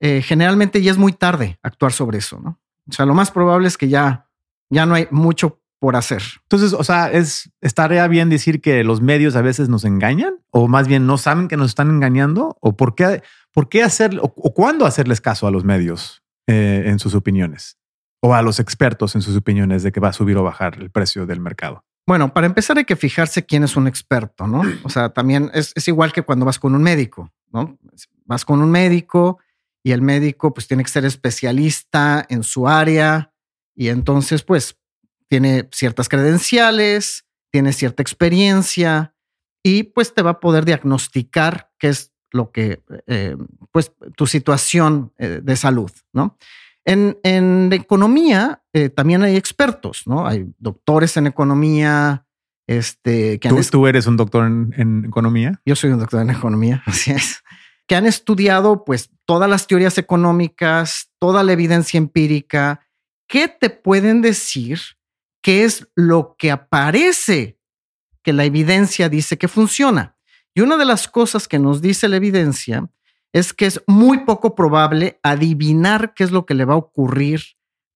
eh, 0.00 0.22
generalmente 0.22 0.82
ya 0.82 0.90
es 0.90 0.98
muy 0.98 1.12
tarde 1.12 1.58
actuar 1.62 1.92
sobre 1.92 2.18
eso, 2.18 2.38
¿no? 2.40 2.60
O 2.88 2.92
sea, 2.92 3.06
lo 3.06 3.14
más 3.14 3.30
probable 3.30 3.68
es 3.68 3.76
que 3.76 3.88
ya, 3.88 4.28
ya 4.70 4.86
no 4.86 4.94
hay 4.94 5.08
mucho 5.10 5.60
por 5.78 5.96
hacer. 5.96 6.22
Entonces, 6.42 6.72
o 6.72 6.84
sea, 6.84 7.10
es 7.10 7.50
estaría 7.60 8.06
bien 8.08 8.30
decir 8.30 8.60
que 8.60 8.84
los 8.84 9.00
medios 9.00 9.36
a 9.36 9.42
veces 9.42 9.68
nos 9.68 9.84
engañan 9.84 10.34
o 10.50 10.68
más 10.68 10.88
bien 10.88 11.06
no 11.06 11.18
saben 11.18 11.48
que 11.48 11.56
nos 11.56 11.70
están 11.70 11.90
engañando 11.90 12.56
o 12.60 12.76
por 12.76 12.94
qué, 12.94 13.22
por 13.52 13.68
qué 13.68 13.82
hacer 13.82 14.18
o, 14.20 14.32
o 14.36 14.54
cuándo 14.54 14.86
hacerles 14.86 15.20
caso 15.20 15.46
a 15.46 15.50
los 15.50 15.64
medios 15.64 16.22
eh, 16.46 16.84
en 16.86 16.98
sus 16.98 17.14
opiniones 17.14 17.76
o 18.20 18.34
a 18.34 18.42
los 18.42 18.60
expertos 18.60 19.14
en 19.14 19.22
sus 19.22 19.36
opiniones 19.36 19.82
de 19.82 19.92
que 19.92 20.00
va 20.00 20.08
a 20.08 20.12
subir 20.12 20.36
o 20.36 20.42
bajar 20.42 20.76
el 20.80 20.90
precio 20.90 21.26
del 21.26 21.40
mercado. 21.40 21.84
Bueno, 22.06 22.32
para 22.32 22.46
empezar 22.46 22.78
hay 22.78 22.84
que 22.84 22.96
fijarse 22.96 23.44
quién 23.44 23.64
es 23.64 23.76
un 23.76 23.88
experto, 23.88 24.46
¿no? 24.46 24.62
O 24.84 24.88
sea, 24.88 25.08
también 25.08 25.50
es, 25.54 25.72
es 25.74 25.88
igual 25.88 26.12
que 26.12 26.22
cuando 26.22 26.46
vas 26.46 26.58
con 26.58 26.74
un 26.74 26.82
médico, 26.82 27.32
¿no? 27.52 27.76
Vas 28.24 28.44
con 28.44 28.62
un 28.62 28.70
médico 28.70 29.40
y 29.86 29.92
el 29.92 30.02
médico 30.02 30.52
pues 30.52 30.66
tiene 30.66 30.82
que 30.82 30.90
ser 30.90 31.04
especialista 31.04 32.26
en 32.28 32.42
su 32.42 32.66
área 32.66 33.32
y 33.72 33.86
entonces 33.86 34.42
pues 34.42 34.76
tiene 35.28 35.68
ciertas 35.70 36.08
credenciales, 36.08 37.24
tiene 37.52 37.72
cierta 37.72 38.02
experiencia 38.02 39.14
y 39.62 39.84
pues 39.84 40.12
te 40.12 40.22
va 40.22 40.30
a 40.30 40.40
poder 40.40 40.64
diagnosticar 40.64 41.70
qué 41.78 41.90
es 41.90 42.12
lo 42.32 42.50
que 42.50 42.82
eh, 43.06 43.36
pues 43.70 43.92
tu 44.16 44.26
situación 44.26 45.12
eh, 45.18 45.38
de 45.40 45.54
salud, 45.54 45.92
¿no? 46.12 46.36
En, 46.84 47.20
en 47.22 47.72
economía 47.72 48.64
eh, 48.72 48.88
también 48.88 49.22
hay 49.22 49.36
expertos, 49.36 50.02
¿no? 50.06 50.26
Hay 50.26 50.52
doctores 50.58 51.16
en 51.16 51.28
economía, 51.28 52.26
este, 52.66 53.38
que 53.38 53.48
¿Tú, 53.48 53.60
¿Tú, 53.70 53.86
eres 53.86 54.08
un 54.08 54.16
doctor 54.16 54.46
en, 54.46 54.74
en, 54.76 55.04
economía? 55.04 55.60
Yo 55.64 55.76
soy 55.76 55.92
un 55.92 56.00
doctor 56.00 56.22
en 56.22 56.30
economía, 56.30 56.82
así 56.86 57.12
es. 57.12 57.44
Que 57.86 57.96
han 57.96 58.06
estudiado, 58.06 58.84
pues, 58.84 59.10
todas 59.24 59.48
las 59.48 59.66
teorías 59.66 59.98
económicas, 59.98 61.10
toda 61.18 61.42
la 61.42 61.52
evidencia 61.52 61.98
empírica. 61.98 62.80
¿Qué 63.28 63.48
te 63.48 63.70
pueden 63.70 64.22
decir? 64.22 64.80
¿Qué 65.42 65.64
es 65.64 65.88
lo 65.94 66.36
que 66.38 66.50
aparece 66.50 67.58
que 68.22 68.32
la 68.32 68.44
evidencia 68.44 69.08
dice 69.08 69.38
que 69.38 69.48
funciona? 69.48 70.16
Y 70.54 70.62
una 70.62 70.76
de 70.76 70.84
las 70.84 71.06
cosas 71.06 71.46
que 71.46 71.58
nos 71.58 71.82
dice 71.82 72.08
la 72.08 72.16
evidencia 72.16 72.88
es 73.32 73.52
que 73.52 73.66
es 73.66 73.82
muy 73.86 74.24
poco 74.24 74.54
probable 74.54 75.20
adivinar 75.22 76.14
qué 76.14 76.24
es 76.24 76.30
lo 76.30 76.46
que 76.46 76.54
le 76.54 76.64
va 76.64 76.74
a 76.74 76.78
ocurrir 76.78 77.42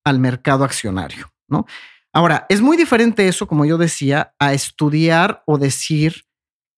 al 0.04 0.18
mercado 0.18 0.64
accionario, 0.64 1.32
¿no? 1.49 1.66
Ahora, 2.12 2.47
es 2.49 2.61
muy 2.61 2.76
diferente 2.76 3.28
eso, 3.28 3.47
como 3.47 3.64
yo 3.64 3.78
decía, 3.78 4.35
a 4.38 4.52
estudiar 4.52 5.42
o 5.47 5.59
decir 5.59 6.26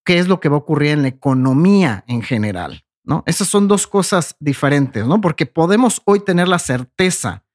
qué 0.05 0.19
es 0.19 0.27
lo 0.27 0.39
que 0.39 0.49
va 0.49 0.55
a 0.55 0.59
ocurrir 0.59 0.91
en 0.91 1.01
la 1.01 1.07
economía 1.07 2.03
en 2.07 2.21
general, 2.21 2.85
¿no? 3.03 3.23
Esas 3.25 3.47
son 3.47 3.67
dos 3.67 3.87
cosas 3.87 4.35
diferentes, 4.39 5.05
¿no? 5.05 5.19
Porque 5.21 5.45
podemos 5.45 6.01
hoy 6.05 6.21
tener 6.21 6.47
la 6.47 6.59
certeza 6.59 7.45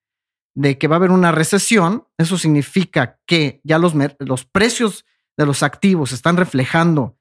de 0.55 0.76
que 0.76 0.88
va 0.88 0.97
a 0.97 0.99
haber 0.99 1.11
una 1.11 1.33
recesión, 1.33 2.07
eso 2.19 2.37
significa 2.37 3.21
que 3.26 3.61
ya 3.64 3.78
los, 3.78 3.95
los 4.19 4.45
precios 4.45 5.05
de 5.37 5.47
los 5.47 5.62
activos 5.62 6.12
están 6.12 6.37
reflejando 6.37 7.17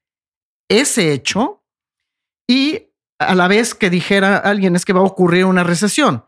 ese 0.70 1.14
hecho 1.14 1.64
y 2.50 2.88
a 3.20 3.36
la 3.36 3.48
vez 3.48 3.74
que 3.74 3.90
dijera 3.90 4.38
alguien 4.38 4.76
es 4.76 4.86
que 4.86 4.94
va 4.94 5.02
a 5.02 5.04
ocurrir 5.04 5.46
una 5.46 5.64
recesión. 5.64 6.26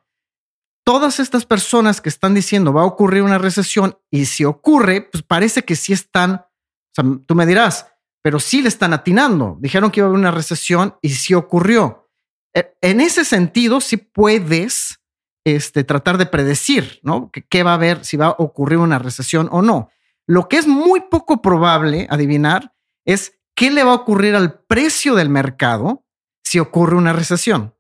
Todas 0.85 1.19
estas 1.19 1.45
personas 1.45 2.01
que 2.01 2.09
están 2.09 2.33
diciendo 2.33 2.73
va 2.73 2.81
a 2.81 2.85
ocurrir 2.85 3.23
una 3.23 3.37
recesión 3.37 3.97
y 4.09 4.25
si 4.25 4.45
ocurre, 4.45 5.01
pues 5.01 5.23
parece 5.23 5.63
que 5.63 5.75
sí 5.75 5.93
están, 5.93 6.31
o 6.33 6.93
sea, 6.93 7.05
tú 7.25 7.35
me 7.35 7.45
dirás, 7.45 7.87
pero 8.21 8.39
sí 8.39 8.61
le 8.61 8.69
están 8.69 8.93
atinando. 8.93 9.57
Dijeron 9.59 9.91
que 9.91 9.99
iba 9.99 10.07
a 10.07 10.09
haber 10.09 10.19
una 10.19 10.31
recesión 10.31 10.95
y 11.01 11.09
sí 11.09 11.33
ocurrió. 11.33 12.09
E, 12.53 12.73
en 12.81 13.01
ese 13.01 13.25
sentido, 13.25 13.81
sí 13.81 13.97
puedes 13.97 14.99
este, 15.45 15.83
tratar 15.83 16.17
de 16.17 16.25
predecir, 16.25 16.99
¿no? 17.03 17.31
¿Qué 17.31 17.63
va 17.63 17.71
a 17.71 17.75
haber, 17.75 18.05
si 18.05 18.17
va 18.17 18.27
a 18.27 18.35
ocurrir 18.37 18.79
una 18.79 18.99
recesión 18.99 19.47
o 19.51 19.61
no. 19.61 19.89
Lo 20.27 20.47
que 20.47 20.57
es 20.57 20.67
muy 20.67 21.01
poco 21.09 21.41
probable 21.41 22.07
adivinar 22.09 22.73
es 23.05 23.39
qué 23.55 23.71
le 23.71 23.83
va 23.83 23.91
a 23.91 23.95
ocurrir 23.95 24.35
al 24.35 24.59
precio 24.61 25.15
del 25.15 25.29
mercado 25.29 26.05
si 26.43 26.59
ocurre 26.59 26.95
una 26.95 27.13
recesión. 27.13 27.75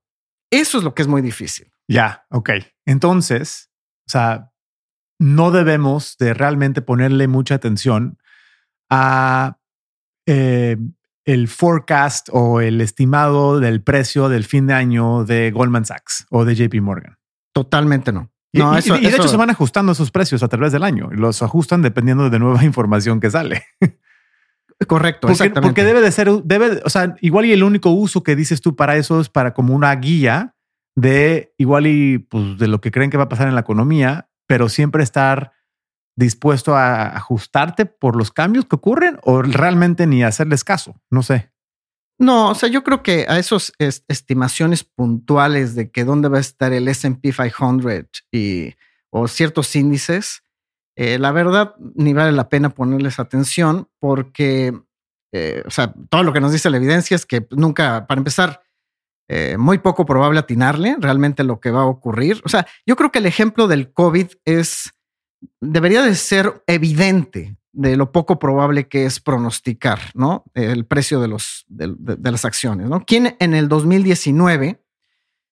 Eso 0.51 0.79
es 0.79 0.83
lo 0.83 0.95
que 0.95 1.03
es 1.03 1.07
muy 1.07 1.21
difícil. 1.21 1.71
Ya, 1.87 2.25
ok. 2.31 2.51
Entonces, 2.85 3.69
o 4.07 4.11
sea, 4.11 4.51
no 5.19 5.51
debemos 5.51 6.17
de 6.17 6.33
realmente 6.33 6.81
ponerle 6.81 7.27
mucha 7.27 7.55
atención 7.55 8.17
a 8.89 9.58
eh, 10.31 10.77
el 11.25 11.47
forecast 11.47 12.29
o 12.31 12.61
el 12.61 12.81
estimado 12.81 13.59
del 13.59 13.81
precio 13.81 14.29
del 14.29 14.43
fin 14.43 14.67
de 14.67 14.73
año 14.73 15.25
de 15.25 15.49
Goldman 15.49 15.85
Sachs 15.85 16.27
o 16.29 16.45
de 16.45 16.53
JP 16.53 16.75
Morgan. 16.81 17.17
Totalmente 17.51 18.11
no. 18.11 18.31
no 18.53 18.77
y, 18.77 18.81
y, 18.81 19.09
de 19.09 19.15
hecho 19.15 19.27
se 19.27 19.37
van 19.37 19.49
ajustando 19.49 19.91
esos 19.91 20.11
precios 20.11 20.43
a 20.43 20.47
través 20.47 20.71
del 20.71 20.83
año. 20.83 21.09
Los 21.11 21.41
ajustan 21.41 21.81
dependiendo 21.81 22.29
de 22.29 22.37
nueva 22.37 22.63
información 22.63 23.19
que 23.19 23.31
sale. 23.31 23.63
Correcto, 24.87 25.21
porque, 25.21 25.33
exactamente. 25.33 25.67
Porque 25.67 25.83
debe 25.83 26.01
de 26.01 26.11
ser, 26.11 26.29
debe, 26.43 26.81
o 26.85 26.89
sea, 26.89 27.15
igual 27.21 27.45
y 27.45 27.53
el 27.53 27.63
único 27.63 27.89
uso 27.89 28.21
que 28.21 28.35
dices 28.35 28.61
tú 28.61 28.75
para 28.75 28.97
eso 28.97 29.19
es 29.19 29.29
para 29.29 29.55
como 29.55 29.73
una 29.73 29.93
guía 29.95 30.55
de 30.95 31.53
igual 31.57 31.87
y 31.87 32.19
pues 32.19 32.59
de 32.59 32.67
lo 32.67 32.81
que 32.81 32.91
creen 32.91 33.09
que 33.09 33.17
va 33.17 33.23
a 33.23 33.29
pasar 33.29 33.47
en 33.47 33.55
la 33.55 33.61
economía, 33.61 34.29
pero 34.47 34.69
siempre 34.69 35.01
estar 35.01 35.53
dispuesto 36.19 36.75
a 36.75 37.15
ajustarte 37.15 37.85
por 37.85 38.15
los 38.15 38.31
cambios 38.31 38.65
que 38.65 38.75
ocurren 38.75 39.17
o 39.23 39.41
realmente 39.41 40.05
ni 40.05 40.23
hacerles 40.23 40.63
caso. 40.63 40.95
No 41.09 41.23
sé. 41.23 41.51
No, 42.19 42.49
o 42.49 42.55
sea, 42.55 42.67
yo 42.67 42.83
creo 42.83 43.01
que 43.01 43.25
a 43.29 43.39
esas 43.39 43.71
estimaciones 43.79 44.83
puntuales 44.83 45.73
de 45.75 45.89
que 45.89 46.03
dónde 46.03 46.27
va 46.27 46.37
a 46.37 46.41
estar 46.41 46.73
el 46.73 46.89
SP 46.91 47.31
500 47.31 48.09
y 48.31 48.75
o 49.09 49.27
ciertos 49.27 49.75
índices, 49.75 50.43
eh, 50.97 51.17
la 51.17 51.31
verdad, 51.31 51.75
ni 51.95 52.13
vale 52.13 52.33
la 52.33 52.49
pena 52.49 52.69
ponerles 52.69 53.19
atención 53.19 53.87
porque, 53.99 54.77
eh, 55.31 55.63
o 55.65 55.71
sea, 55.71 55.93
todo 56.09 56.23
lo 56.23 56.33
que 56.33 56.41
nos 56.41 56.51
dice 56.51 56.69
la 56.69 56.77
evidencia 56.77 57.15
es 57.15 57.25
que 57.25 57.47
nunca, 57.51 58.05
para 58.05 58.19
empezar, 58.19 58.61
eh, 59.29 59.57
muy 59.57 59.77
poco 59.77 60.05
probable 60.05 60.39
atinarle 60.39 60.97
realmente 60.99 61.43
lo 61.43 61.59
que 61.61 61.71
va 61.71 61.81
a 61.81 61.85
ocurrir. 61.85 62.41
O 62.43 62.49
sea, 62.49 62.67
yo 62.85 62.97
creo 62.97 63.11
que 63.11 63.19
el 63.19 63.27
ejemplo 63.27 63.67
del 63.67 63.93
COVID 63.93 64.27
es, 64.43 64.91
debería 65.61 66.01
de 66.03 66.15
ser 66.15 66.63
evidente 66.67 67.55
de 67.71 67.95
lo 67.95 68.11
poco 68.11 68.39
probable 68.39 68.87
que 68.87 69.05
es 69.05 69.19
pronosticar, 69.19 69.99
¿no? 70.13 70.43
El 70.53 70.85
precio 70.85 71.21
de, 71.21 71.27
los, 71.27 71.65
de, 71.67 71.93
de 71.97 72.31
las 72.31 72.45
acciones, 72.45 72.89
¿no? 72.89 73.05
¿Quién 73.05 73.35
en 73.39 73.53
el 73.53 73.69
2019 73.69 74.83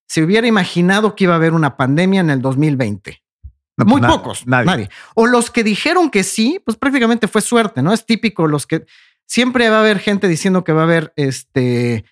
se 0.08 0.24
hubiera 0.24 0.48
imaginado 0.48 1.16
que 1.16 1.26
iba 1.26 1.34
a 1.34 1.38
haber 1.38 1.54
una 1.54 1.78
pandemia 1.78 2.22
en 2.22 2.30
el 2.30 2.42
2020? 2.42 3.24
Muy 3.86 4.02
pues 4.02 4.12
pocos, 4.12 4.48
nadie. 4.48 4.90
O 5.14 5.28
los 5.28 5.52
que 5.52 5.64
dijeron 5.64 6.10
que 6.10 6.24
sí, 6.24 6.60
pues 6.66 6.78
prácticamente 6.78 7.28
fue 7.28 7.42
suerte, 7.42 7.84
¿no? 7.84 7.94
Es 7.94 8.06
típico 8.06 8.48
los 8.48 8.66
que 8.66 8.86
siempre 9.26 9.70
va 9.70 9.78
a 9.78 9.82
haber 9.82 10.00
gente 10.00 10.28
diciendo 10.28 10.64
que 10.64 10.74
va 10.74 10.82
a 10.82 10.86
haber 10.86 11.14
este 11.16 12.06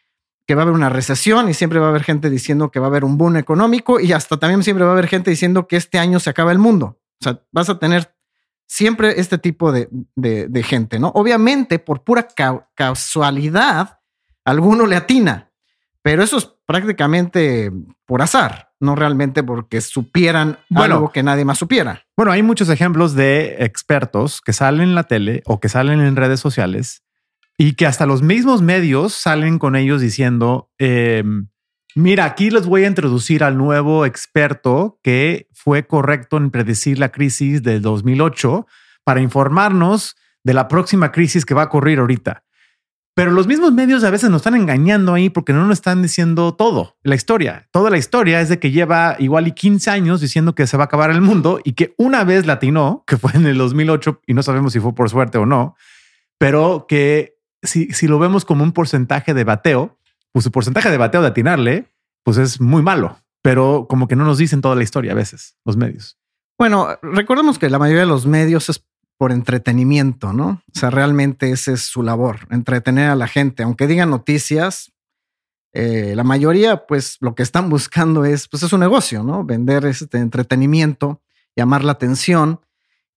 que 0.48 0.54
va 0.54 0.62
a 0.62 0.64
haber 0.64 0.76
una 0.76 0.90
recesión 0.90 1.50
y 1.50 1.56
siempre 1.56 1.80
va 1.80 1.88
a 1.88 1.90
haber 1.90 2.04
gente 2.04 2.30
diciendo 2.30 2.70
que 2.70 2.80
va 2.80 2.86
a 2.86 2.90
haber 2.90 3.04
un 3.04 3.18
boom 3.18 3.38
económico 3.38 4.00
y 4.00 4.14
hasta 4.14 4.38
también 4.38 4.62
siempre 4.62 4.86
va 4.86 4.92
a 4.92 4.94
haber 4.94 5.08
gente 5.08 5.32
diciendo 5.32 5.68
que 5.68 5.76
este 5.76 5.98
año 5.98 6.20
se 6.20 6.30
acaba 6.30 6.52
el 6.52 6.60
mundo. 6.60 7.00
O 7.22 7.24
sea, 7.24 7.42
vas 7.52 7.70
a 7.70 7.80
tener 7.80 8.16
siempre 8.68 9.20
este 9.20 9.38
tipo 9.38 9.72
de, 9.72 9.90
de, 10.16 10.64
gente, 10.64 11.00
¿no? 11.00 11.10
Obviamente, 11.10 11.80
por 11.80 12.04
pura 12.04 12.28
casualidad, 12.76 14.00
alguno 14.44 14.86
le 14.86 14.96
atina, 14.96 15.52
pero 16.02 16.24
eso 16.24 16.38
es 16.38 16.52
prácticamente 16.66 17.72
por 18.06 18.22
azar 18.22 18.66
no 18.80 18.96
realmente 18.96 19.44
porque 19.44 19.82
supieran 19.82 20.60
algo 20.74 21.12
que 21.12 21.24
nadie 21.24 21.46
más 21.46 21.58
supiera. 21.58 22.06
Bueno, 22.16 22.32
hay 22.32 22.44
muchos 22.44 22.70
ejemplos 22.70 23.16
de 23.16 23.58
expertos 23.60 24.42
que 24.42 24.54
salen 24.54 24.90
en 24.90 24.96
la 24.96 25.04
tele 25.04 25.42
o 25.46 25.60
que 25.60 25.70
salen 25.70 26.00
en 26.00 26.16
redes 26.16 26.40
sociales 26.40 27.04
y 27.58 27.74
que 27.74 27.86
hasta 27.86 28.06
los 28.06 28.22
mismos 28.22 28.62
medios 28.62 29.14
salen 29.14 29.60
con 29.60 29.76
ellos 29.76 30.02
diciendo, 30.02 30.70
em, 30.78 31.48
mira, 31.96 32.26
aquí 32.26 32.50
les 32.50 32.66
voy 32.66 32.84
a 32.84 32.88
introducir 32.88 33.44
al 33.44 33.58
nuevo 33.58 34.06
experto 34.06 35.00
que 35.02 35.48
fue 35.54 35.88
correcto 35.88 36.38
en 36.38 36.52
predecir 36.52 37.00
la 37.00 37.12
crisis 37.12 37.64
del 37.64 37.82
2008 37.82 38.68
para 39.04 39.22
informarnos 39.22 40.16
de 40.44 40.54
la 40.54 40.68
próxima 40.68 41.12
crisis 41.12 41.46
que 41.46 41.54
va 41.54 41.64
a 41.64 41.66
ocurrir 41.66 42.00
ahorita. 42.00 42.44
Pero 43.16 43.32
los 43.32 43.48
mismos 43.48 43.72
medios 43.72 44.04
a 44.04 44.10
veces 44.10 44.30
nos 44.30 44.42
están 44.42 44.56
engañando 44.56 45.14
ahí 45.14 45.30
porque 45.30 45.54
no 45.54 45.66
nos 45.66 45.78
están 45.78 46.02
diciendo 46.02 46.54
todo, 46.54 46.98
la 47.02 47.16
historia. 47.16 47.70
Toda 47.72 47.90
la 47.90 47.98
historia 47.98 48.42
es 48.42 48.50
de 48.50 48.60
que 48.60 48.72
lleva 48.72 49.16
igual 49.20 49.48
y 49.48 49.54
15 49.54 49.90
años 49.90 50.20
diciendo 50.20 50.54
que 50.54 50.68
se 50.68 50.76
va 50.76 50.84
a 50.84 50.88
acabar 50.88 51.12
el 51.12 51.22
mundo 51.22 51.62
y 51.64 51.74
que 51.74 51.96
una 51.98 52.26
vez 52.26 52.46
latinó, 52.46 53.06
que 53.08 53.18
fue 53.18 53.32
en 53.34 53.46
el 53.46 53.58
2008 53.58 54.22
y 54.28 54.34
no 54.34 54.44
sabemos 54.44 54.74
si 54.74 54.82
fue 54.82 54.94
por 54.94 55.10
suerte 55.10 55.38
o 55.38 55.46
no, 55.46 55.78
pero 56.38 56.88
que 56.90 57.38
si, 57.64 57.94
si 57.94 58.08
lo 58.08 58.20
vemos 58.20 58.44
como 58.44 58.66
un 58.66 58.74
porcentaje 58.74 59.34
de 59.34 59.46
bateo, 59.46 59.98
pues 60.36 60.44
su 60.44 60.52
porcentaje 60.52 60.92
de 60.92 60.98
bateo 60.98 61.22
de 61.22 61.30
atinarle, 61.30 61.88
pues 62.22 62.36
es 62.38 62.60
muy 62.60 62.82
malo, 62.82 63.18
pero 63.42 63.86
como 63.88 64.06
que 64.06 64.18
no 64.18 64.26
nos 64.26 64.38
dicen 64.38 64.60
toda 64.60 64.76
la 64.76 64.84
historia 64.84 65.14
a 65.14 65.16
veces 65.16 65.56
los 65.64 65.78
medios. 65.78 66.18
Bueno, 66.60 66.90
recordemos 67.02 67.58
que 67.58 67.70
la 67.70 67.80
mayoría 67.80 68.02
de 68.02 68.08
los 68.10 68.26
medios 68.26 68.68
es 68.68 68.84
por 69.18 69.32
entretenimiento, 69.32 70.34
¿no? 70.34 70.62
O 70.76 70.78
sea, 70.78 70.90
realmente 70.90 71.52
esa 71.52 71.72
es 71.72 71.84
su 71.84 72.04
labor, 72.04 72.40
entretener 72.50 73.12
a 73.12 73.16
la 73.16 73.30
gente. 73.30 73.64
Aunque 73.64 73.88
digan 73.88 74.10
noticias, 74.10 74.92
eh, 75.72 76.16
la 76.18 76.26
mayoría, 76.26 76.86
pues 76.86 77.16
lo 77.22 77.34
que 77.34 77.44
están 77.44 77.70
buscando 77.70 78.26
es, 78.26 78.50
pues 78.50 78.62
es 78.62 78.74
un 78.74 78.82
negocio, 78.82 79.24
¿no? 79.24 79.46
Vender 79.46 79.86
este 79.86 80.18
entretenimiento, 80.18 81.22
llamar 81.56 81.86
la 81.86 81.94
atención. 81.94 82.60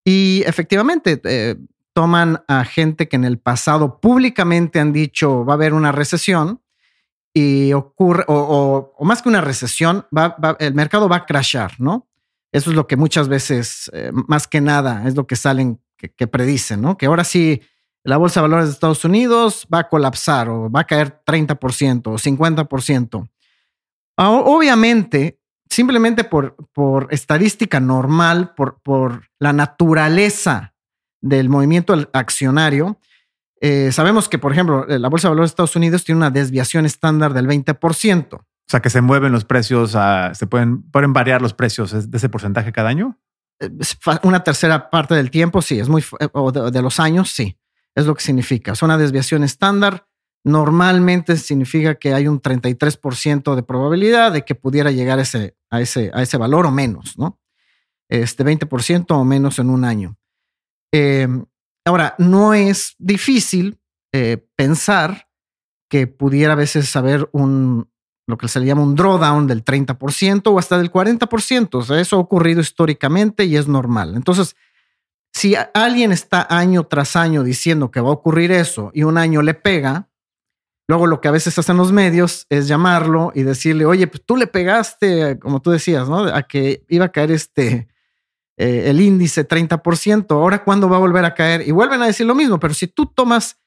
Y 0.04 0.44
efectivamente, 0.46 1.20
eh, 1.25 1.56
toman 1.94 2.44
a 2.46 2.64
gente 2.64 3.08
que 3.08 3.16
en 3.16 3.25
el 3.25 3.40
pasado 3.40 3.98
públicamente 3.98 4.78
han 4.78 4.92
dicho 4.92 5.44
va 5.44 5.54
a 5.54 5.56
haber 5.56 5.75
una 5.75 5.90
recesión 5.90 6.60
ocurre, 7.75 8.25
o, 8.28 8.95
más 9.00 9.23
que 9.23 9.28
una 9.28 9.40
recesión, 9.40 10.07
el 10.59 10.75
mercado 10.75 11.09
va 11.09 11.16
a 11.16 11.26
crashar, 11.26 11.73
¿no? 11.78 12.09
Eso 12.52 12.71
es 12.71 12.76
lo 12.76 12.87
que 12.87 12.97
muchas 12.97 13.28
veces, 13.28 13.90
eh, 13.92 14.11
más 14.12 14.49
que 14.49 14.61
nada, 14.61 15.07
es 15.07 15.14
lo 15.14 15.26
que 15.26 15.37
salen 15.37 15.80
que, 15.97 16.26
predicen, 16.26 16.80
¿no? 16.80 16.97
Que 16.97 17.07
ahora 17.07 17.25
sí 17.25 17.61
la 18.04 18.16
bolsa 18.16 18.40
de 18.40 18.42
valores 18.42 18.66
de 18.66 18.73
Estados 18.73 19.04
Unidos 19.04 19.66
va 19.73 19.80
a 19.80 19.88
colapsar 19.88 20.49
o 20.49 20.71
va 20.71 20.80
a 20.80 20.87
caer 20.87 21.21
30% 21.26 22.07
o 22.07 22.14
50%. 22.14 23.28
Obviamente, 24.16 25.40
simplemente 25.68 26.25
por, 26.25 26.57
por 26.73 27.09
estadística 27.12 27.80
normal, 27.80 28.54
por, 28.54 28.80
por 28.80 29.28
la 29.38 29.52
naturaleza 29.52 30.75
del 31.21 31.49
movimiento 31.49 31.95
accionario, 32.12 32.99
eh, 33.61 33.91
sabemos 33.93 34.29
que, 34.29 34.38
por 34.38 34.53
ejemplo, 34.53 34.87
la 34.87 35.09
bolsa 35.09 35.29
de 35.29 35.31
valores 35.31 35.50
de 35.50 35.53
Estados 35.53 35.77
Unidos 35.77 36.05
tiene 36.05 36.19
una 36.19 36.31
desviación 36.31 36.87
estándar 36.87 37.35
del 37.35 37.47
20%. 37.47 38.35
O 38.35 38.71
sea, 38.71 38.81
que 38.81 38.91
se 38.91 39.00
mueven 39.00 39.33
los 39.33 39.45
precios, 39.45 39.97
a, 39.97 40.35
se 40.35 40.47
pueden, 40.47 40.83
pueden 40.91 41.12
variar 41.12 41.41
los 41.41 41.55
precios 41.55 42.11
de 42.11 42.17
ese 42.17 42.29
porcentaje 42.29 42.71
cada 42.71 42.91
año. 42.91 43.19
Eh, 43.61 43.71
una 44.23 44.45
tercera 44.45 44.91
parte 44.91 45.15
del 45.15 45.31
tiempo, 45.31 45.62
sí, 45.62 45.81
es 45.81 45.88
muy, 45.88 46.05
eh, 46.21 46.29
o 46.33 46.53
de, 46.53 46.83
los 46.83 47.00
años, 47.00 47.31
sí, 47.31 47.59
es 47.95 48.07
lo 48.07 48.15
que 48.15 48.23
significa. 48.23 48.73
Es 48.73 48.83
una 48.83 48.99
desviación 48.99 49.43
estándar. 49.43 50.07
Normalmente 50.45 51.37
significa 51.37 51.97
que 51.97 52.15
hay 52.15 52.29
un 52.29 52.41
33% 52.41 53.55
de 53.57 53.62
probabilidad 53.62 54.33
de 54.33 54.45
que 54.45 54.55
pudiera 54.55 54.91
llegar 54.91 55.19
a 55.19 55.23
ese, 55.23 55.57
a 55.71 55.81
ese, 55.81 56.11
a 56.15 56.23
ese 56.23 56.37
valor 56.37 56.67
o 56.67 56.71
menos, 56.71 57.19
¿no? 57.19 57.41
Este 58.09 58.45
20% 58.45 59.07
o 59.11 59.25
menos 59.25 59.59
en 59.59 59.71
un 59.71 59.85
año. 59.85 60.17
Em, 60.93 61.45
ahora, 61.88 62.14
no 62.18 62.54
es 62.54 62.95
difícil 62.99 63.80
eh, 64.12 64.38
pensar 64.57 65.28
que 65.90 66.07
pudiera 66.07 66.52
a 66.52 66.57
veces 66.57 66.95
haber 66.97 67.28
un, 67.33 67.90
lo 68.26 68.37
que 68.37 68.49
se 68.49 68.61
le 68.61 68.66
llama 68.66 68.83
un 68.83 68.95
drawdown 68.95 69.47
del 69.47 69.64
30% 69.64 70.42
o 70.47 70.59
hasta 70.59 70.78
del 70.78 70.92
40%. 70.92 71.68
O 71.73 71.83
sea, 71.83 71.99
eso 71.99 72.16
ha 72.16 72.21
ocurrido 72.21 72.61
históricamente 72.61 73.45
y 73.45 73.57
es 73.57 73.66
normal. 73.68 74.14
Entonces, 74.14 74.54
si 75.33 75.54
alguien 75.75 76.12
está 76.12 76.47
año 76.50 76.85
tras 76.85 77.16
año 77.16 77.42
diciendo 77.42 77.90
que 77.90 78.00
va 78.00 78.11
a 78.11 78.12
ocurrir 78.12 78.52
eso 78.52 78.90
y 78.92 79.04
un 79.04 79.18
año 79.18 79.40
le 79.42 79.54
pega, 79.54 80.09
luego 80.88 81.07
lo 81.07 81.21
que 81.21 81.28
a 81.28 81.33
veces 81.33 81.59
hacen 81.59 81.76
los 81.76 81.92
medios 81.92 82.47
es 82.50 82.68
llamarlo 82.68 83.33
y 83.35 83.42
decirle, 83.45 83.87
oye, 83.87 84.07
pues 84.07 84.23
tú 84.25 84.37
le 84.37 84.47
pegaste, 84.47 85.38
como 85.38 85.61
tú 85.61 85.71
decías, 85.71 86.09
¿no? 86.09 86.25
A 86.25 86.42
que 86.42 86.85
iba 86.88 87.07
a 87.07 87.12
caer 87.12 87.30
este, 87.30 87.88
eh, 88.59 88.91
el 88.91 89.00
índice 89.00 89.49
30%, 89.49 90.27
ahora 90.33 90.65
cuándo 90.65 90.88
va 90.88 90.97
a 90.97 91.00
volver 91.00 91.25
a 91.25 91.35
caer? 91.35 91.67
Y 91.67 91.71
vuelven 91.71 92.03
a 92.03 92.07
decir 92.07 92.27
lo 92.27 92.35
mismo, 92.35 92.61
pero 92.61 92.75
si 92.75 92.87
tú 92.88 93.07
tomas 93.07 93.59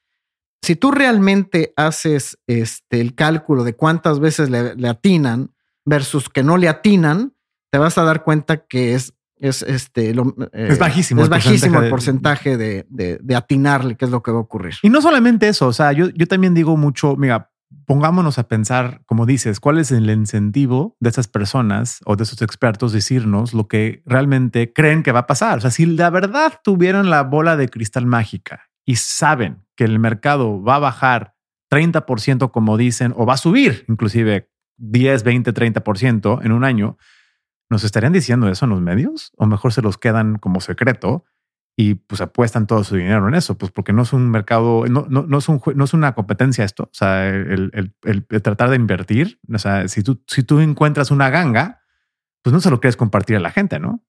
si 0.62 0.76
tú 0.76 0.92
realmente 0.92 1.74
haces 1.76 2.38
este, 2.46 3.00
el 3.00 3.14
cálculo 3.14 3.64
de 3.64 3.74
cuántas 3.74 4.20
veces 4.20 4.48
le, 4.48 4.88
atinan 4.88 5.50
versus 5.84 6.28
que 6.28 6.44
no 6.44 6.56
le 6.56 6.68
atinan, 6.68 7.34
te 7.70 7.78
vas 7.78 7.98
a 7.98 8.04
dar 8.04 8.22
cuenta 8.22 8.64
que 8.66 8.94
es, 8.94 9.12
es, 9.36 9.62
este, 9.62 10.10
eh, 10.10 10.14
es 10.52 10.78
bajísimo, 10.78 11.22
es 11.22 11.28
bajísimo 11.28 11.80
el 11.80 11.90
porcentaje 11.90 12.56
de, 12.56 12.86
de, 12.88 13.34
atinarle 13.34 13.96
qué 13.96 14.04
es 14.04 14.10
lo 14.12 14.22
que 14.22 14.30
va 14.30 14.38
a 14.38 14.42
ocurrir. 14.42 14.74
Y 14.82 14.88
no 14.88 15.02
solamente 15.02 15.48
eso, 15.48 15.66
o 15.66 15.72
sea, 15.72 15.90
yo, 15.90 16.10
yo 16.10 16.28
también 16.28 16.54
digo 16.54 16.76
mucho, 16.76 17.16
mira, 17.16 17.50
pongámonos 17.86 18.38
a 18.38 18.48
pensar, 18.48 19.02
como 19.06 19.26
dices, 19.26 19.60
cuál 19.60 19.78
es 19.78 19.90
el 19.90 20.08
incentivo 20.10 20.96
de 21.00 21.10
esas 21.10 21.28
personas 21.28 22.00
o 22.04 22.16
de 22.16 22.24
esos 22.24 22.42
expertos 22.42 22.92
decirnos 22.92 23.54
lo 23.54 23.68
que 23.68 24.02
realmente 24.06 24.72
creen 24.72 25.02
que 25.02 25.12
va 25.12 25.20
a 25.20 25.26
pasar. 25.26 25.58
O 25.58 25.60
sea, 25.60 25.70
si 25.70 25.86
la 25.86 26.10
verdad 26.10 26.60
tuvieran 26.62 27.10
la 27.10 27.22
bola 27.22 27.56
de 27.56 27.68
cristal 27.68 28.06
mágica 28.06 28.70
y 28.84 28.96
saben 28.96 29.64
que 29.76 29.84
el 29.84 29.98
mercado 29.98 30.62
va 30.62 30.76
a 30.76 30.80
bajar 30.80 31.34
30% 31.70 32.50
como 32.50 32.76
dicen, 32.76 33.14
o 33.16 33.26
va 33.26 33.34
a 33.34 33.38
subir 33.38 33.84
inclusive 33.88 34.50
10, 34.76 35.22
20, 35.22 35.54
30% 35.54 36.44
en 36.44 36.52
un 36.52 36.64
año, 36.64 36.98
¿nos 37.70 37.84
estarían 37.84 38.12
diciendo 38.12 38.48
eso 38.48 38.66
en 38.66 38.70
los 38.70 38.80
medios? 38.80 39.32
¿O 39.36 39.46
mejor 39.46 39.72
se 39.72 39.82
los 39.82 39.96
quedan 39.96 40.36
como 40.38 40.60
secreto 40.60 41.24
y 41.76 41.94
pues 41.94 42.20
apuestan 42.20 42.66
todo 42.66 42.84
su 42.84 42.96
dinero 42.96 43.28
en 43.28 43.34
eso? 43.34 43.56
Pues 43.56 43.72
porque 43.72 43.92
no 43.92 44.02
es 44.02 44.12
un 44.12 44.30
mercado, 44.30 44.84
no, 44.86 45.06
no, 45.08 45.22
no 45.22 45.38
es, 45.38 45.48
un, 45.48 45.60
no 45.74 45.84
es 45.84 45.94
una 45.94 46.14
competencia 46.14 46.64
esto. 46.64 46.84
O 46.84 46.94
sea, 46.94 47.28
el, 47.28 47.94
el, 48.02 48.26
tratar 48.42 48.70
de 48.70 48.76
invertir, 48.76 49.40
o 49.52 49.58
sea, 49.58 49.88
si 49.88 50.02
tú, 50.02 50.22
si 50.26 50.42
tú 50.42 50.60
encuentras 50.60 51.10
una 51.10 51.30
ganga, 51.30 51.82
pues 52.42 52.52
no 52.52 52.60
se 52.60 52.70
lo 52.70 52.80
quieres 52.80 52.96
compartir 52.96 53.36
a 53.36 53.40
la 53.40 53.50
gente, 53.50 53.78
¿no? 53.78 54.04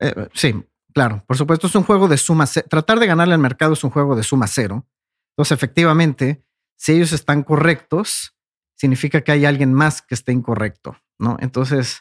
Eh, 0.00 0.28
sí, 0.34 0.54
Claro, 0.96 1.22
por 1.26 1.36
supuesto, 1.36 1.66
es 1.66 1.74
un 1.74 1.82
juego 1.82 2.08
de 2.08 2.16
suma 2.16 2.46
cero. 2.46 2.66
Tratar 2.70 2.98
de 2.98 3.06
ganarle 3.06 3.34
al 3.34 3.40
mercado 3.40 3.74
es 3.74 3.84
un 3.84 3.90
juego 3.90 4.16
de 4.16 4.22
suma 4.22 4.46
cero. 4.46 4.86
Entonces, 5.32 5.52
efectivamente, 5.54 6.42
si 6.74 6.92
ellos 6.92 7.12
están 7.12 7.42
correctos, 7.42 8.34
significa 8.76 9.20
que 9.20 9.30
hay 9.30 9.44
alguien 9.44 9.74
más 9.74 10.00
que 10.00 10.14
esté 10.14 10.32
incorrecto, 10.32 10.96
¿no? 11.18 11.36
Entonces, 11.40 12.00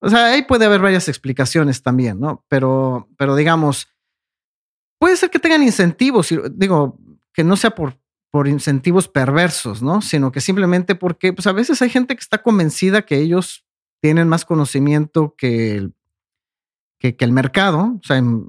o 0.00 0.08
sea, 0.08 0.28
ahí 0.28 0.40
puede 0.40 0.64
haber 0.64 0.80
varias 0.80 1.06
explicaciones 1.06 1.82
también, 1.82 2.18
¿no? 2.18 2.46
Pero, 2.48 3.10
pero 3.18 3.36
digamos, 3.36 3.88
puede 4.98 5.16
ser 5.16 5.30
que 5.30 5.38
tengan 5.38 5.62
incentivos, 5.62 6.34
digo, 6.52 6.98
que 7.32 7.44
no 7.44 7.56
sea 7.56 7.70
por, 7.70 7.98
por 8.30 8.48
incentivos 8.48 9.08
perversos, 9.08 9.82
¿no? 9.82 10.00
Sino 10.00 10.32
que 10.32 10.40
simplemente 10.40 10.94
porque, 10.94 11.32
pues 11.32 11.46
a 11.46 11.52
veces 11.52 11.82
hay 11.82 11.90
gente 11.90 12.14
que 12.14 12.20
está 12.20 12.42
convencida 12.42 13.02
que 13.02 13.18
ellos 13.18 13.64
tienen 14.00 14.28
más 14.28 14.44
conocimiento 14.44 15.34
que 15.36 15.76
el 15.76 15.94
que, 17.12 17.24
el 17.24 17.32
mercado, 17.32 17.98
o 17.98 18.00
sea, 18.02 18.16
en, 18.16 18.46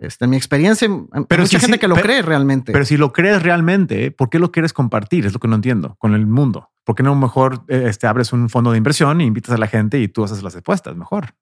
este, 0.00 0.26
mi 0.26 0.36
experiencia, 0.36 0.88
pero 1.28 1.42
mucha 1.42 1.58
gente 1.58 1.78
que 1.78 1.88
lo 1.88 1.96
cree 1.96 2.22
realmente. 2.22 2.72
Pero 2.72 2.84
si 2.84 2.96
lo 2.96 3.12
crees 3.12 3.42
realmente, 3.42 4.10
¿por 4.12 4.30
qué 4.30 4.38
lo 4.38 4.52
quieres 4.52 4.72
compartir? 4.72 5.26
Es 5.26 5.32
lo 5.32 5.40
que 5.40 5.48
no 5.48 5.56
entiendo 5.56 5.96
con 5.98 6.14
el 6.14 6.26
mundo. 6.26 6.70
¿Por 6.84 6.94
qué 6.94 7.02
no 7.02 7.16
mejor 7.16 7.64
eh, 7.68 7.86
este, 7.88 8.06
abres 8.06 8.32
un 8.32 8.48
fondo 8.48 8.70
de 8.70 8.78
inversión 8.78 9.20
e 9.20 9.24
invitas 9.24 9.54
a 9.54 9.58
la 9.58 9.66
gente 9.66 9.98
y 9.98 10.08
tú 10.08 10.22
haces 10.22 10.42
las 10.42 10.54
apuestas 10.54 10.96
mejor? 10.96 11.34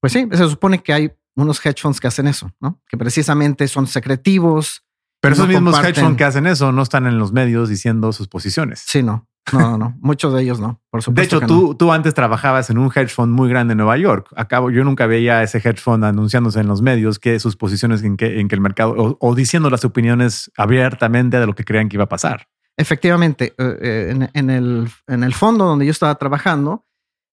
Pues 0.00 0.12
sí, 0.12 0.26
se 0.32 0.48
supone 0.48 0.82
que 0.82 0.92
hay 0.92 1.12
unos 1.42 1.64
hedge 1.64 1.80
funds 1.80 2.00
que 2.00 2.08
hacen 2.08 2.26
eso, 2.26 2.50
¿no? 2.60 2.80
Que 2.88 2.96
precisamente 2.96 3.68
son 3.68 3.86
secretivos. 3.86 4.84
Pero 5.20 5.34
esos 5.34 5.48
mismos 5.48 5.78
hedge 5.78 6.00
funds 6.00 6.16
que 6.16 6.24
hacen 6.24 6.46
eso 6.46 6.72
no 6.72 6.82
están 6.82 7.06
en 7.06 7.18
los 7.18 7.32
medios 7.32 7.68
diciendo 7.68 8.12
sus 8.12 8.28
posiciones. 8.28 8.82
Sí, 8.86 9.02
no. 9.02 9.28
No, 9.52 9.78
no, 9.78 9.96
muchos 10.00 10.34
de 10.34 10.42
ellos 10.42 10.60
no, 10.60 10.80
por 10.90 11.02
supuesto. 11.02 11.38
De 11.38 11.46
hecho, 11.46 11.46
tú, 11.46 11.74
tú 11.74 11.90
antes 11.92 12.12
trabajabas 12.12 12.68
en 12.68 12.76
un 12.76 12.90
hedge 12.94 13.08
fund 13.08 13.32
muy 13.32 13.48
grande 13.48 13.72
en 13.72 13.78
Nueva 13.78 13.96
York. 13.96 14.28
Acabo, 14.36 14.70
yo 14.70 14.84
nunca 14.84 15.06
veía 15.06 15.42
ese 15.42 15.58
hedge 15.58 15.80
fund 15.80 16.04
anunciándose 16.04 16.60
en 16.60 16.66
los 16.66 16.82
medios 16.82 17.18
que 17.18 17.38
sus 17.40 17.56
posiciones 17.56 18.02
en 18.02 18.16
que, 18.16 18.40
en 18.40 18.48
que 18.48 18.54
el 18.54 18.60
mercado 18.60 19.16
o, 19.18 19.34
diciendo 19.34 19.70
las 19.70 19.84
opiniones 19.84 20.50
abiertamente 20.56 21.40
de 21.40 21.46
lo 21.46 21.54
que 21.54 21.64
creían 21.64 21.88
que 21.88 21.96
iba 21.96 22.04
a 22.04 22.08
pasar. 22.08 22.48
Efectivamente, 22.76 23.54
eh, 23.58 23.78
eh, 23.80 24.28
en, 24.34 24.50
el, 24.50 24.90
en 25.06 25.24
el 25.24 25.34
fondo 25.34 25.64
donde 25.64 25.86
yo 25.86 25.92
estaba 25.92 26.14
trabajando, 26.16 26.84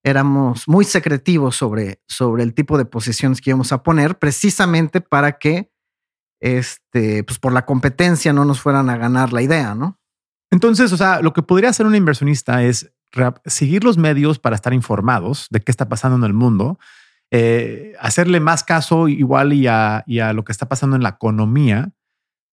éramos 0.06 0.68
muy 0.68 0.86
secretivos 0.86 1.56
sobre, 1.56 2.00
sobre 2.08 2.44
el 2.44 2.54
tipo 2.54 2.78
de 2.78 2.86
posiciones 2.86 3.41
que 3.41 3.50
íbamos 3.50 3.72
a 3.72 3.82
poner, 3.82 4.20
precisamente 4.20 5.02
para 5.02 5.39
que, 5.39 5.72
este, 6.39 7.24
pues 7.24 7.39
por 7.39 7.52
la 7.52 7.65
competencia 7.65 8.32
no 8.32 8.46
nos 8.46 8.62
fueran 8.62 8.91
a 8.91 8.98
ganar 8.98 9.34
la 9.34 9.41
idea, 9.41 9.74
¿no? 9.74 10.00
Entonces, 10.52 10.94
o 10.94 10.98
sea, 10.98 11.22
lo 11.22 11.34
que 11.34 11.41
podría 11.41 11.72
hacer 11.72 11.88
un 11.88 11.96
inversionista 11.96 12.62
es 12.62 12.94
seguir 13.46 13.84
los 13.84 13.98
medios 13.98 14.38
para 14.38 14.56
estar 14.56 14.74
informados 14.74 15.48
de 15.50 15.62
qué 15.62 15.72
está 15.72 15.89
pasando 15.89 16.18
en 16.18 16.24
el 16.24 16.34
mundo, 16.34 16.78
eh, 17.32 17.94
hacerle 18.00 18.39
más 18.39 18.63
caso 18.63 19.08
igual 19.08 19.54
y 19.54 19.65
a, 19.65 20.04
lo 20.34 20.44
que 20.46 20.52
está 20.52 20.70
pasando 20.70 20.96
en 20.96 21.02
la 21.02 21.10
economía, 21.10 21.94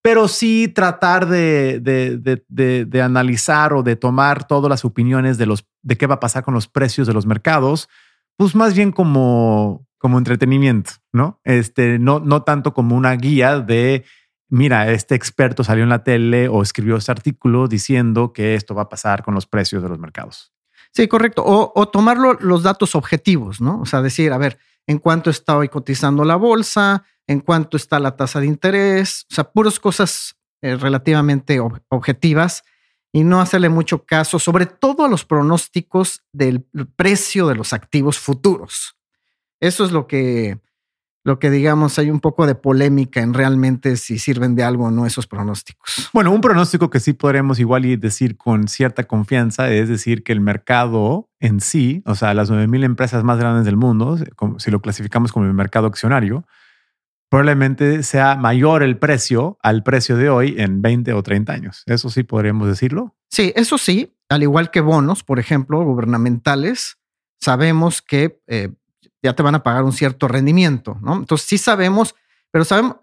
pero 0.02 0.26
sí 0.26 0.68
tratar 0.68 1.26
de, 1.26 1.80
de, 1.80 3.02
analizar 3.02 3.72
o 3.72 3.84
de 3.84 3.94
tomar 3.94 4.46
todas 4.46 4.68
las 4.68 4.84
opiniones 4.84 5.38
de, 5.38 5.46
los, 5.46 5.64
de 5.82 5.96
qué 5.96 6.06
va 6.06 6.16
a 6.16 6.20
pasar 6.20 6.42
con 6.42 6.54
los 6.54 6.66
precios 6.66 7.06
de 7.06 7.14
los 7.14 7.24
mercados, 7.24 7.88
pues 8.36 8.56
más 8.56 8.74
bien 8.74 8.90
como, 8.90 9.86
como 9.98 10.18
entretenimiento, 10.18 10.90
¿no? 11.12 11.40
Este, 11.44 12.00
no, 12.00 12.18
no 12.18 12.42
tanto 12.42 12.74
como 12.74 12.96
una 12.96 13.14
guía 13.14 13.60
de 13.60 14.04
mira, 14.48 14.90
este 14.90 15.14
experto 15.14 15.64
salió 15.64 15.82
en 15.82 15.88
la 15.88 16.04
tele 16.04 16.48
o 16.48 16.62
escribió 16.62 16.96
este 16.96 17.10
artículo 17.10 17.68
diciendo 17.68 18.32
que 18.34 18.54
esto 18.54 18.74
va 18.74 18.82
a 18.82 18.88
pasar 18.88 19.22
con 19.22 19.34
los 19.34 19.46
precios 19.46 19.82
de 19.82 19.88
los 19.88 19.98
mercados. 19.98 20.52
Sí, 20.92 21.08
correcto. 21.08 21.42
O, 21.42 21.72
o 21.74 21.88
tomarlo 21.88 22.34
los 22.34 22.62
datos 22.62 22.94
objetivos, 22.94 23.62
¿no? 23.62 23.80
O 23.80 23.86
sea, 23.86 24.02
decir, 24.02 24.30
a 24.30 24.36
ver, 24.36 24.58
en 24.86 24.98
cuánto 24.98 25.30
está 25.30 25.56
hoy 25.56 25.68
cotizando 25.68 26.24
la 26.24 26.36
bolsa, 26.36 27.04
en 27.26 27.40
cuánto 27.40 27.76
está 27.76 27.98
la 27.98 28.16
tasa 28.16 28.40
de 28.40 28.46
interés, 28.46 29.26
o 29.30 29.34
sea, 29.34 29.44
puras 29.44 29.78
cosas 29.78 30.36
eh, 30.60 30.76
relativamente 30.76 31.60
objetivas 31.88 32.64
y 33.12 33.24
no 33.24 33.40
hacerle 33.40 33.68
mucho 33.68 34.04
caso, 34.04 34.38
sobre 34.38 34.66
todo 34.66 35.04
a 35.04 35.08
los 35.08 35.24
pronósticos 35.24 36.22
del 36.32 36.64
precio 36.96 37.46
de 37.46 37.54
los 37.54 37.72
activos 37.72 38.18
futuros. 38.18 38.96
Eso 39.60 39.84
es 39.84 39.92
lo 39.92 40.06
que 40.06 40.60
lo 41.24 41.38
que 41.38 41.50
digamos 41.50 41.98
hay 41.98 42.10
un 42.10 42.20
poco 42.20 42.46
de 42.46 42.54
polémica 42.54 43.20
en 43.20 43.32
realmente 43.34 43.96
si 43.96 44.18
sirven 44.18 44.54
de 44.54 44.64
algo 44.64 44.86
o 44.86 44.90
no 44.90 45.06
esos 45.06 45.26
pronósticos. 45.26 46.10
Bueno, 46.12 46.32
un 46.32 46.40
pronóstico 46.40 46.90
que 46.90 47.00
sí 47.00 47.12
podremos 47.12 47.60
igual 47.60 47.84
y 47.84 47.96
decir 47.96 48.36
con 48.36 48.68
cierta 48.68 49.04
confianza 49.04 49.70
es 49.70 49.88
decir 49.88 50.24
que 50.24 50.32
el 50.32 50.40
mercado 50.40 51.30
en 51.38 51.60
sí, 51.60 52.02
o 52.06 52.14
sea, 52.14 52.34
las 52.34 52.50
9000 52.50 52.84
empresas 52.84 53.24
más 53.24 53.38
grandes 53.38 53.64
del 53.64 53.76
mundo, 53.76 54.18
si 54.58 54.70
lo 54.70 54.80
clasificamos 54.80 55.32
como 55.32 55.46
el 55.46 55.54
mercado 55.54 55.86
accionario, 55.86 56.44
probablemente 57.28 58.02
sea 58.02 58.36
mayor 58.36 58.82
el 58.82 58.98
precio 58.98 59.58
al 59.62 59.82
precio 59.82 60.16
de 60.16 60.28
hoy 60.28 60.56
en 60.58 60.82
20 60.82 61.12
o 61.14 61.22
30 61.22 61.52
años. 61.52 61.82
Eso 61.86 62.10
sí 62.10 62.24
podríamos 62.24 62.68
decirlo. 62.68 63.16
Sí, 63.30 63.52
eso 63.56 63.78
sí, 63.78 64.14
al 64.28 64.42
igual 64.42 64.70
que 64.70 64.80
bonos, 64.80 65.22
por 65.22 65.38
ejemplo, 65.38 65.82
gubernamentales, 65.82 66.98
sabemos 67.40 68.02
que 68.02 68.40
eh, 68.46 68.68
ya 69.22 69.34
te 69.34 69.42
van 69.42 69.54
a 69.54 69.62
pagar 69.62 69.84
un 69.84 69.92
cierto 69.92 70.28
rendimiento, 70.28 70.98
¿no? 71.00 71.14
Entonces 71.14 71.46
sí 71.46 71.58
sabemos, 71.58 72.14
pero 72.50 72.64
sabemos, 72.64 72.96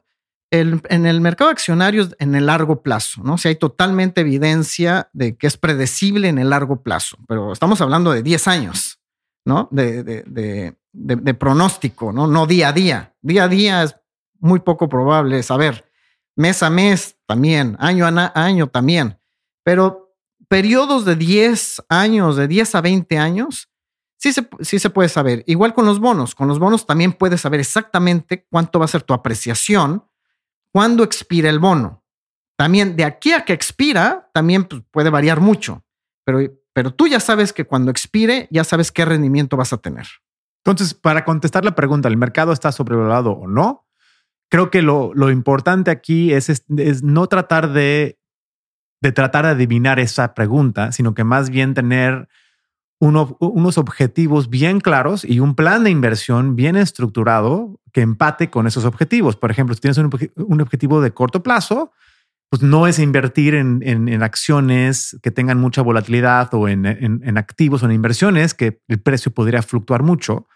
en 0.52 1.06
el 1.06 1.22
mercado 1.22 1.52
accionario 1.52 2.08
en 2.18 2.34
el 2.34 2.48
largo 2.48 2.82
plazo, 2.82 3.22
¿no? 3.24 3.38
Si 3.38 3.48
hay 3.48 3.56
totalmente 3.56 4.22
evidencia 4.22 5.10
de 5.14 5.38
que 5.38 5.48
es 5.48 5.58
predecible 5.58 6.28
en 6.28 6.40
el 6.40 6.50
largo 6.50 6.82
plazo, 6.82 7.18
pero 7.28 7.54
estamos 7.54 7.80
hablando 7.82 8.12
de 8.12 8.24
10 8.24 8.48
años, 8.48 9.00
¿no? 9.46 9.68
De, 9.72 10.04
de, 10.04 11.34
pronóstico, 11.36 12.12
¿no? 12.12 12.26
No 12.26 12.48
día 12.48 12.70
a 12.70 12.74
día. 12.74 13.14
Día 13.22 13.44
a 13.44 13.48
día 13.48 13.84
es 13.84 13.96
muy 14.40 14.60
poco 14.60 14.90
probable 14.90 15.44
saber. 15.44 15.86
Mes 16.36 16.64
a 16.64 16.70
mes 16.70 17.18
también, 17.28 17.76
año 17.80 18.08
a 18.08 18.32
año 18.34 18.68
también. 18.68 19.20
Pero 19.64 20.16
periodos 20.48 21.06
de 21.06 21.16
10 21.16 21.84
años, 21.90 22.38
de 22.38 22.48
10 22.48 22.76
a 22.76 22.82
20 22.82 23.18
años, 23.20 23.70
sí 24.20 24.34
se, 24.34 24.48
sí 24.62 24.78
se 24.78 24.90
puede 24.90 25.10
saber. 25.10 25.44
Igual 25.48 25.74
con 25.74 25.86
los 25.86 26.00
bonos. 26.00 26.36
Con 26.36 26.48
los 26.48 26.60
bonos 26.60 26.86
también 26.86 27.14
puedes 27.14 27.42
saber 27.42 27.60
exactamente 27.60 28.46
cuánto 28.52 28.78
va 28.78 28.86
a 28.86 28.90
ser 28.90 29.02
tu 29.02 29.14
apreciación 29.14 30.06
cuando 30.72 31.04
expira 31.04 31.50
el 31.50 31.60
bono. 31.60 32.04
También 32.58 32.96
de 32.96 33.06
aquí 33.06 33.32
a 33.32 33.46
que 33.46 33.54
expira, 33.54 34.30
también 34.34 34.66
pues, 34.66 34.84
puede 34.92 35.10
variar 35.10 35.40
mucho, 35.40 35.86
pero, 36.26 36.40
pero 36.74 36.94
tú 36.94 37.08
ya 37.08 37.22
sabes 37.22 37.54
que 37.54 37.66
cuando 37.66 37.90
expire, 37.90 38.50
ya 38.52 38.66
sabes 38.66 38.92
qué 38.92 39.06
rendimiento 39.06 39.56
vas 39.56 39.72
a 39.72 39.78
tener. 39.78 40.08
Entonces, 40.66 40.94
para 40.94 41.24
contestar 41.24 41.64
la 41.64 41.74
pregunta, 41.74 42.10
¿el 42.10 42.18
mercado 42.18 42.52
está 42.52 42.74
sobrevalorado 42.74 43.32
o 43.32 43.48
no? 43.48 43.88
Creo 44.52 44.70
que 44.70 44.82
lo, 44.82 45.14
lo 45.14 45.32
importante 45.32 45.90
aquí 45.90 46.34
es, 46.34 46.50
es, 46.50 47.02
no 47.02 47.28
tratar 47.28 47.72
de, 47.72 48.20
de 49.02 49.12
tratar 49.14 49.46
de 49.46 49.52
adivinar 49.52 50.00
esa 50.00 50.34
pregunta, 50.34 50.92
sino 50.92 51.14
que 51.14 51.24
más 51.24 51.50
bien 51.50 51.74
tener 51.74 52.28
unos 53.00 53.78
objetivos 53.78 54.50
bien 54.50 54.82
claros 54.82 55.24
y 55.24 55.40
un 55.40 55.56
plan 55.56 55.84
de 55.84 55.90
inversión 55.90 56.56
bien 56.56 56.76
estructurado 56.76 57.80
que 57.94 58.02
empate 58.02 58.50
con 58.50 58.68
esos 58.68 58.86
objetivos. 58.86 59.36
Por 59.36 59.52
ejemplo, 59.52 59.74
si 59.74 59.82
tienes 59.82 59.98
un, 59.98 60.62
objetivo 60.62 61.02
de 61.02 61.12
corto 61.12 61.42
plazo, 61.42 61.92
pues 62.50 62.62
no 62.62 62.88
es 62.88 63.00
invertir 63.00 63.56
en, 63.56 64.24
acciones 64.24 65.18
que 65.24 65.32
tengan 65.32 65.60
mucha 65.60 65.82
volatilidad 65.82 66.54
o 66.54 66.68
en, 66.68 67.38
activos 67.38 67.84
o 67.84 67.86
en 67.86 67.94
inversiones 67.94 68.54
que 68.54 68.82
el 68.88 69.00
precio 69.00 69.32
podría 69.32 69.62
fluctuar 69.62 70.04
mucho. 70.04 70.48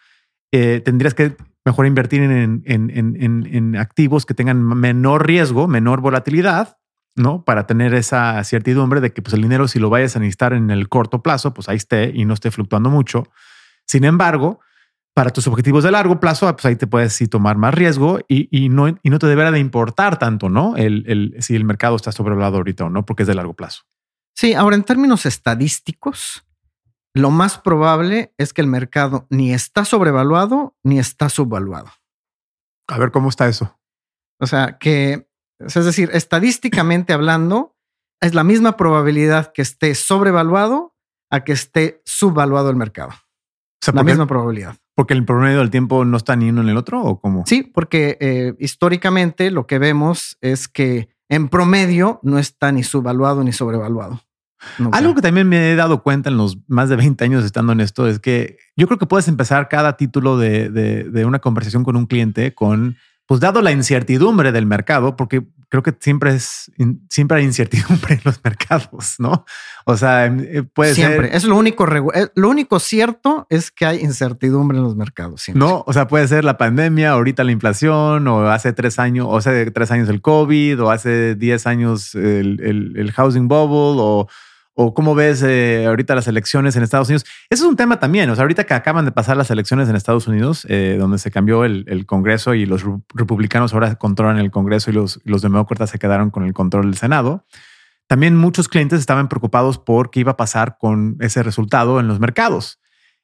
Eh, 0.52 0.82
tendrías 0.84 1.14
que 1.14 1.36
mejor 1.66 1.86
invertir 1.86 2.22
en, 2.24 3.76
activos 3.78 4.26
que 4.26 4.34
tengan 4.34 4.62
menor 4.62 5.26
riesgo, 5.26 5.68
menor 5.68 6.02
volatilidad 6.02 6.78
¿no? 7.16 7.44
Para 7.44 7.68
tener 7.68 7.94
esa 7.94 8.44
certidumbre 8.44 9.02
de 9.02 9.14
que 9.14 9.22
pues, 9.22 9.34
el 9.34 9.42
dinero, 9.42 9.68
si 9.68 9.80
lo 9.80 9.90
vayas 9.90 10.16
a 10.16 10.20
necesitar 10.20 10.54
en 10.54 10.72
el 10.72 10.90
corto 10.90 11.22
plazo, 11.22 11.54
pues 11.54 11.70
ahí 11.70 11.78
esté 11.78 12.12
y 12.14 12.26
no 12.26 12.34
esté 12.34 12.52
fluctuando 12.52 12.90
mucho. 12.90 13.28
Sin 13.86 14.04
embargo, 14.04 14.60
para 15.14 15.30
tus 15.30 15.48
objetivos 15.48 15.84
de 15.84 15.92
largo 15.92 16.20
plazo, 16.20 16.52
pues 16.54 16.66
ahí 16.66 16.76
te 16.76 16.88
puedes 16.88 17.14
sí 17.14 17.28
tomar 17.28 17.58
más 17.58 17.74
riesgo 17.74 18.20
y, 18.28 18.70
no, 18.70 18.88
y 18.88 19.10
no 19.10 19.20
te 19.20 19.28
deberá 19.28 19.52
de 19.52 19.60
importar 19.60 20.18
tanto, 20.18 20.50
¿no? 20.50 20.76
El, 20.76 21.36
si 21.40 21.56
el 21.56 21.66
mercado 21.66 21.96
está 21.96 22.12
sobrevalorado 22.12 22.58
ahorita 22.58 22.86
o 22.86 22.90
no, 22.90 23.06
porque 23.06 23.24
es 23.24 23.28
de 23.28 23.36
largo 23.36 23.54
plazo. 23.54 23.84
Sí, 24.36 24.56
ahora 24.56 24.76
en 24.76 24.84
términos 24.84 25.28
estadísticos, 25.28 26.46
lo 27.14 27.30
más 27.30 27.60
probable 27.60 28.34
es 28.40 28.54
que 28.54 28.62
el 28.62 28.68
mercado 28.68 29.28
ni 29.30 29.54
está 29.54 29.86
sobrevaluado 29.86 30.76
ni 30.82 30.98
está 30.98 31.30
subvaluado. 31.30 31.92
A 32.88 32.98
ver 32.98 33.12
cómo 33.12 33.30
está 33.30 33.48
eso. 33.48 33.80
O 34.40 34.48
sea, 34.48 34.78
que 34.80 35.28
es 35.66 35.86
decir, 35.86 36.10
estadísticamente 36.14 37.14
hablando, 37.14 37.76
es 38.22 38.34
la 38.34 38.44
misma 38.44 38.78
probabilidad 38.78 39.52
que 39.54 39.62
esté 39.62 39.96
sobrevaluado 39.96 40.96
a 41.30 41.44
que 41.44 41.52
esté 41.52 42.02
subvaluado 42.06 42.70
el 42.70 42.76
mercado. 42.76 43.12
la 43.94 44.04
misma 44.04 44.28
probabilidad. 44.28 44.78
¿Porque 44.96 45.14
el 45.14 45.26
promedio 45.26 45.60
del 45.60 45.72
tiempo 45.72 46.06
no 46.06 46.18
está 46.18 46.36
ni 46.36 46.50
uno 46.50 46.62
en 46.62 46.70
el 46.70 46.78
otro 46.78 47.02
o 47.02 47.20
cómo? 47.20 47.44
Sí, 47.48 47.64
porque 47.64 48.18
eh, 48.22 48.54
históricamente 48.60 49.50
lo 49.50 49.66
que 49.66 49.80
vemos 49.80 50.38
es 50.42 50.68
que 50.68 51.10
en 51.30 51.50
promedio 51.50 52.20
no 52.24 52.38
está 52.38 52.72
ni 52.72 52.84
subvaluado 52.84 53.44
ni 53.44 53.52
sobrevaluado. 53.52 54.22
Algo 54.94 55.16
que 55.16 55.22
también 55.22 55.50
me 55.50 55.72
he 55.72 55.76
dado 55.76 56.04
cuenta 56.04 56.30
en 56.30 56.38
los 56.38 56.58
más 56.68 56.88
de 56.88 56.96
20 56.96 57.22
años 57.26 57.44
estando 57.44 57.74
en 57.74 57.82
esto 57.82 58.08
es 58.08 58.20
que 58.20 58.58
yo 58.78 58.88
creo 58.88 58.98
que 58.98 59.08
puedes 59.08 59.28
empezar 59.28 59.68
cada 59.68 59.98
título 59.98 60.38
de, 60.38 60.70
de 60.70 61.26
una 61.26 61.40
conversación 61.40 61.84
con 61.84 61.98
un 61.98 62.06
cliente 62.06 62.54
con 62.54 62.96
pues 63.26 63.40
dado 63.40 63.62
la 63.62 63.72
incertidumbre 63.72 64.52
del 64.52 64.66
mercado, 64.66 65.16
porque 65.16 65.44
creo 65.70 65.82
que 65.82 65.96
siempre 66.00 66.36
es 66.36 66.72
siempre 67.10 67.40
hay 67.40 67.46
incertidumbre 67.46 68.14
en 68.14 68.22
los 68.26 68.40
mercados, 68.44 69.16
¿no? 69.18 69.46
O 69.86 69.98
sea, 69.98 70.26
em, 70.26 70.40
eh, 70.42 70.64
puede 70.64 70.94
siempre. 70.94 71.36
Es 71.36 71.46
lo 71.46 71.56
único 71.56 71.88
eh, 72.14 72.28
lo 72.36 72.50
único 72.50 72.80
cierto 72.80 73.48
es 73.50 73.72
que 73.72 73.86
hay 73.86 74.02
incertidumbre 74.02 74.78
en 74.78 74.84
los 74.84 74.96
mercados. 74.96 75.46
No, 75.56 75.84
o 75.88 75.94
sea, 75.94 76.08
puede 76.08 76.28
ser 76.28 76.44
la 76.44 76.58
pandemia, 76.58 77.12
ahorita 77.12 77.44
la 77.44 77.52
inflación, 77.52 78.28
o 78.28 78.48
hace 78.52 78.72
tres 78.74 79.00
años, 79.00 79.26
o 79.28 79.38
hace 79.38 79.72
tres 79.72 79.90
años 79.90 80.10
el 80.10 80.22
COVID, 80.22 80.84
o 80.84 80.92
hace 80.92 81.36
diez 81.36 81.66
años 81.66 82.14
el, 82.14 82.60
el, 82.62 82.94
el 82.96 83.12
housing 83.12 83.48
bubble, 83.48 84.00
o 84.00 84.28
o 84.76 84.94
cómo 84.94 85.14
ves 85.16 85.44
eh, 85.44 85.86
ahorita 85.86 86.16
las 86.16 86.28
elecciones 86.28 86.76
en 86.76 86.84
Estados 86.84 87.08
Unidos. 87.10 87.26
Eso 87.50 87.66
es 87.66 87.70
un 87.70 87.76
tema 87.76 88.00
también. 88.00 88.30
O 88.30 88.36
sea, 88.36 88.44
ahorita 88.44 88.64
que 88.64 88.74
acaban 88.74 89.06
de 89.06 89.12
pasar 89.12 89.38
las 89.38 89.52
elecciones 89.52 89.88
en 89.90 89.96
Estados 89.96 90.28
Unidos, 90.28 90.66
eh, 90.70 90.98
donde 91.00 91.20
se 91.20 91.32
cambió 91.32 91.64
el, 91.64 92.06
Congreso 92.06 92.54
y 92.54 92.66
los 92.66 92.84
republicanos 93.14 93.74
ahora 93.74 93.96
controlan 93.96 94.38
el 94.38 94.52
Congreso 94.52 94.92
y 94.92 94.94
los, 94.94 95.22
demócratas 95.24 95.90
se 95.90 96.00
quedaron 96.00 96.32
con 96.32 96.44
el 96.44 96.54
control 96.54 96.86
del 96.86 96.98
Senado. 96.98 97.46
También 98.08 98.36
muchos 98.36 98.68
clientes 98.68 99.00
estaban 99.00 99.30
preocupados 99.30 99.78
por 99.78 100.12
qué 100.12 100.20
iba 100.20 100.34
a 100.34 100.38
pasar 100.38 100.78
con 100.78 101.18
ese 101.20 101.44
resultado 101.44 102.00
en 102.00 102.08
los 102.08 102.20
mercados. 102.20 102.80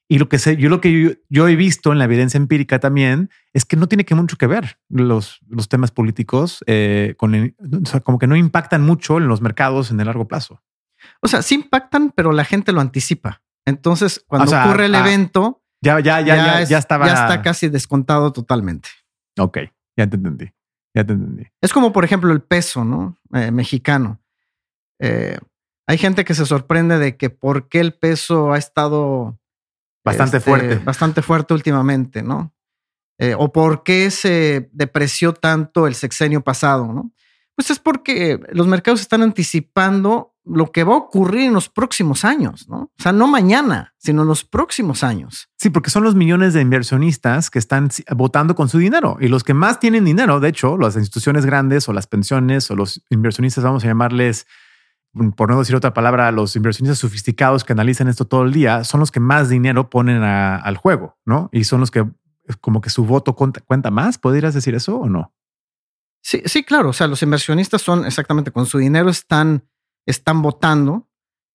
Y 0.07 0.17
lo 0.17 0.27
que 0.27 0.39
sé, 0.39 0.57
yo 0.57 0.69
lo 0.69 0.81
que 0.81 1.19
yo, 1.29 1.47
he 1.47 1.55
visto 1.55 1.91
en 1.91 1.99
la 1.99 2.05
evidencia 2.05 2.39
empírica 2.39 2.79
también 2.79 3.29
es 3.53 3.65
que 3.65 3.75
no 3.75 3.87
tiene 3.87 4.05
mucho 4.15 4.37
que 4.37 4.47
ver 4.47 4.79
los, 4.89 5.39
temas 5.69 5.91
políticos 5.91 6.63
eh, 6.65 7.13
con, 7.17 7.55
como 8.03 8.17
que 8.17 8.25
no 8.25 8.35
impactan 8.35 8.81
mucho 8.81 9.17
en 9.17 9.27
los 9.27 9.41
mercados 9.41 9.91
en 9.91 9.99
el 9.99 10.07
largo 10.07 10.27
plazo. 10.27 10.63
O 11.21 11.27
sea, 11.27 11.41
sí 11.41 11.55
impactan, 11.55 12.11
pero 12.15 12.31
la 12.31 12.45
gente 12.45 12.71
lo 12.71 12.81
anticipa. 12.81 13.41
Entonces, 13.65 14.23
cuando 14.27 14.51
ocurre 14.57 14.85
el 14.85 14.95
ah, 14.95 14.99
evento, 15.01 15.63
ya, 15.81 15.99
ya, 15.99 16.21
ya, 16.21 16.35
ya, 16.35 16.63
ya, 16.63 16.77
estaba. 16.77 17.07
Ya 17.07 17.13
está 17.13 17.41
casi 17.41 17.69
descontado 17.69 18.33
totalmente. 18.33 18.89
Ok, 19.37 19.59
ya 19.97 20.07
te 20.07 20.15
entendí. 20.17 20.51
Ya 20.95 21.05
te 21.05 21.13
entendí. 21.13 21.47
Es 21.61 21.71
como, 21.71 21.93
por 21.93 22.03
ejemplo, 22.03 22.31
el 22.31 22.41
peso, 22.41 22.83
¿no? 22.83 23.17
Eh, 23.33 23.51
mexicano. 23.51 24.21
Eh, 24.99 25.37
hay 25.87 25.97
gente 25.97 26.25
que 26.25 26.35
se 26.35 26.45
sorprende 26.45 26.97
de 26.97 27.17
que 27.17 27.29
por 27.29 27.69
qué 27.69 27.79
el 27.79 27.93
peso 27.93 28.53
ha 28.53 28.57
estado 28.57 29.39
bastante 30.03 30.37
este, 30.37 30.49
fuerte. 30.49 30.75
Bastante 30.77 31.21
fuerte 31.21 31.53
últimamente, 31.53 32.23
¿no? 32.23 32.53
Eh, 33.17 33.35
o 33.37 33.51
por 33.51 33.83
qué 33.83 34.11
se 34.11 34.69
depreció 34.71 35.33
tanto 35.33 35.87
el 35.87 35.95
sexenio 35.95 36.41
pasado, 36.41 36.91
¿no? 36.93 37.11
Pues 37.55 37.71
es 37.71 37.79
porque 37.79 38.39
los 38.51 38.67
mercados 38.67 39.01
están 39.01 39.21
anticipando 39.21 40.35
lo 40.49 40.71
que 40.71 40.83
va 40.83 40.93
a 40.93 40.97
ocurrir 40.97 41.43
en 41.43 41.53
los 41.53 41.69
próximos 41.69 42.25
años, 42.25 42.67
¿no? 42.67 42.77
O 42.77 42.91
sea, 43.01 43.11
no 43.11 43.27
mañana, 43.27 43.93
sino 43.97 44.23
en 44.23 44.27
los 44.27 44.43
próximos 44.43 45.03
años. 45.03 45.49
Sí, 45.57 45.69
porque 45.69 45.89
son 45.89 46.03
los 46.03 46.15
millones 46.15 46.53
de 46.53 46.61
inversionistas 46.61 47.49
que 47.49 47.59
están 47.59 47.89
votando 48.15 48.55
con 48.55 48.67
su 48.67 48.79
dinero 48.79 49.17
y 49.19 49.27
los 49.27 49.43
que 49.43 49.53
más 49.53 49.79
tienen 49.79 50.05
dinero, 50.05 50.39
de 50.39 50.49
hecho, 50.49 50.77
las 50.77 50.95
instituciones 50.95 51.45
grandes 51.45 51.87
o 51.87 51.93
las 51.93 52.07
pensiones 52.07 52.69
o 52.71 52.75
los 52.75 53.03
inversionistas, 53.09 53.63
vamos 53.63 53.83
a 53.83 53.87
llamarles, 53.87 54.47
por 55.35 55.49
no 55.49 55.59
decir 55.59 55.75
otra 55.75 55.93
palabra, 55.93 56.31
los 56.31 56.55
inversionistas 56.55 56.99
sofisticados 56.99 57.63
que 57.63 57.73
analizan 57.73 58.07
esto 58.07 58.25
todo 58.25 58.43
el 58.43 58.51
día, 58.51 58.83
son 58.83 58.99
los 58.99 59.11
que 59.11 59.19
más 59.19 59.49
dinero 59.49 59.89
ponen 59.89 60.23
al 60.23 60.77
juego, 60.77 61.17
¿no? 61.25 61.49
Y 61.51 61.63
son 61.63 61.79
los 61.79 61.91
que 61.91 62.05
como 62.61 62.81
que 62.81 62.89
su 62.89 63.05
voto 63.05 63.35
cuenta, 63.35 63.61
cuenta 63.61 63.91
más. 63.91 64.17
¿Podrías 64.17 64.53
decir 64.53 64.75
eso 64.75 64.97
o 64.97 65.09
no? 65.09 65.33
Sí, 66.21 66.41
sí, 66.45 66.63
claro. 66.63 66.89
O 66.89 66.93
sea, 66.93 67.07
los 67.07 67.21
inversionistas 67.21 67.81
son 67.81 68.05
exactamente 68.05 68.51
con 68.51 68.65
su 68.65 68.77
dinero 68.77 69.09
están 69.09 69.63
están 70.11 70.41
votando. 70.41 71.07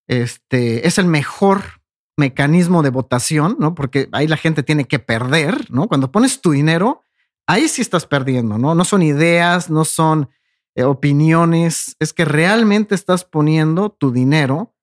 Este 0.07 0.87
es 0.87 0.99
el 0.99 1.07
mejor 1.07 1.83
mecanismo 2.17 2.83
de 2.83 2.91
votación, 2.91 3.57
¿no? 3.59 3.75
Porque 3.75 4.09
ahí 4.13 4.27
la 4.27 4.37
gente 4.37 4.63
tiene 4.63 4.85
que 4.85 4.99
perder, 4.99 5.71
¿no? 5.71 5.89
Cuando 5.89 6.13
pones 6.13 6.41
tu 6.41 6.53
dinero, 6.53 7.03
ahí 7.47 7.69
sí 7.69 7.83
estás 7.83 8.07
perdiendo, 8.07 8.59
¿no? 8.59 8.75
No 8.75 8.85
son 8.85 9.03
ideas, 9.03 9.71
no 9.71 9.85
son 9.85 10.31
eh, 10.75 10.85
opiniones, 10.85 11.97
es 11.99 12.13
que 12.13 12.25
realmente 12.25 12.95
estás 12.95 13.25
poniendo 13.25 13.91
tu 13.91 14.13
dinero 14.13 14.75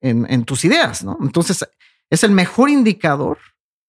en, 0.00 0.26
en 0.30 0.44
tus 0.44 0.64
ideas, 0.64 1.02
¿no? 1.04 1.16
Entonces, 1.22 1.66
es 2.10 2.24
el 2.24 2.32
mejor 2.32 2.68
indicador, 2.68 3.38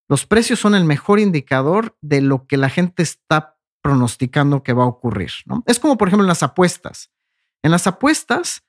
los 0.09 0.25
precios 0.25 0.59
son 0.59 0.73
el 0.73 0.85
mejor 0.85 1.19
indicador 1.19 1.97
de 2.01 2.21
lo 2.21 2.47
que 2.47 2.57
la 2.57 2.69
gente 2.69 3.03
está 3.03 3.57
pronosticando 3.81 4.63
que 4.63 4.73
va 4.73 4.83
a 4.83 4.87
ocurrir, 4.87 5.31
¿no? 5.45 5.63
Es 5.65 5.79
como, 5.79 5.97
por 5.97 6.07
ejemplo, 6.07 6.23
en 6.23 6.29
las 6.29 6.43
apuestas. 6.43 7.11
En 7.63 7.71
las 7.71 7.87
apuestas, 7.87 8.63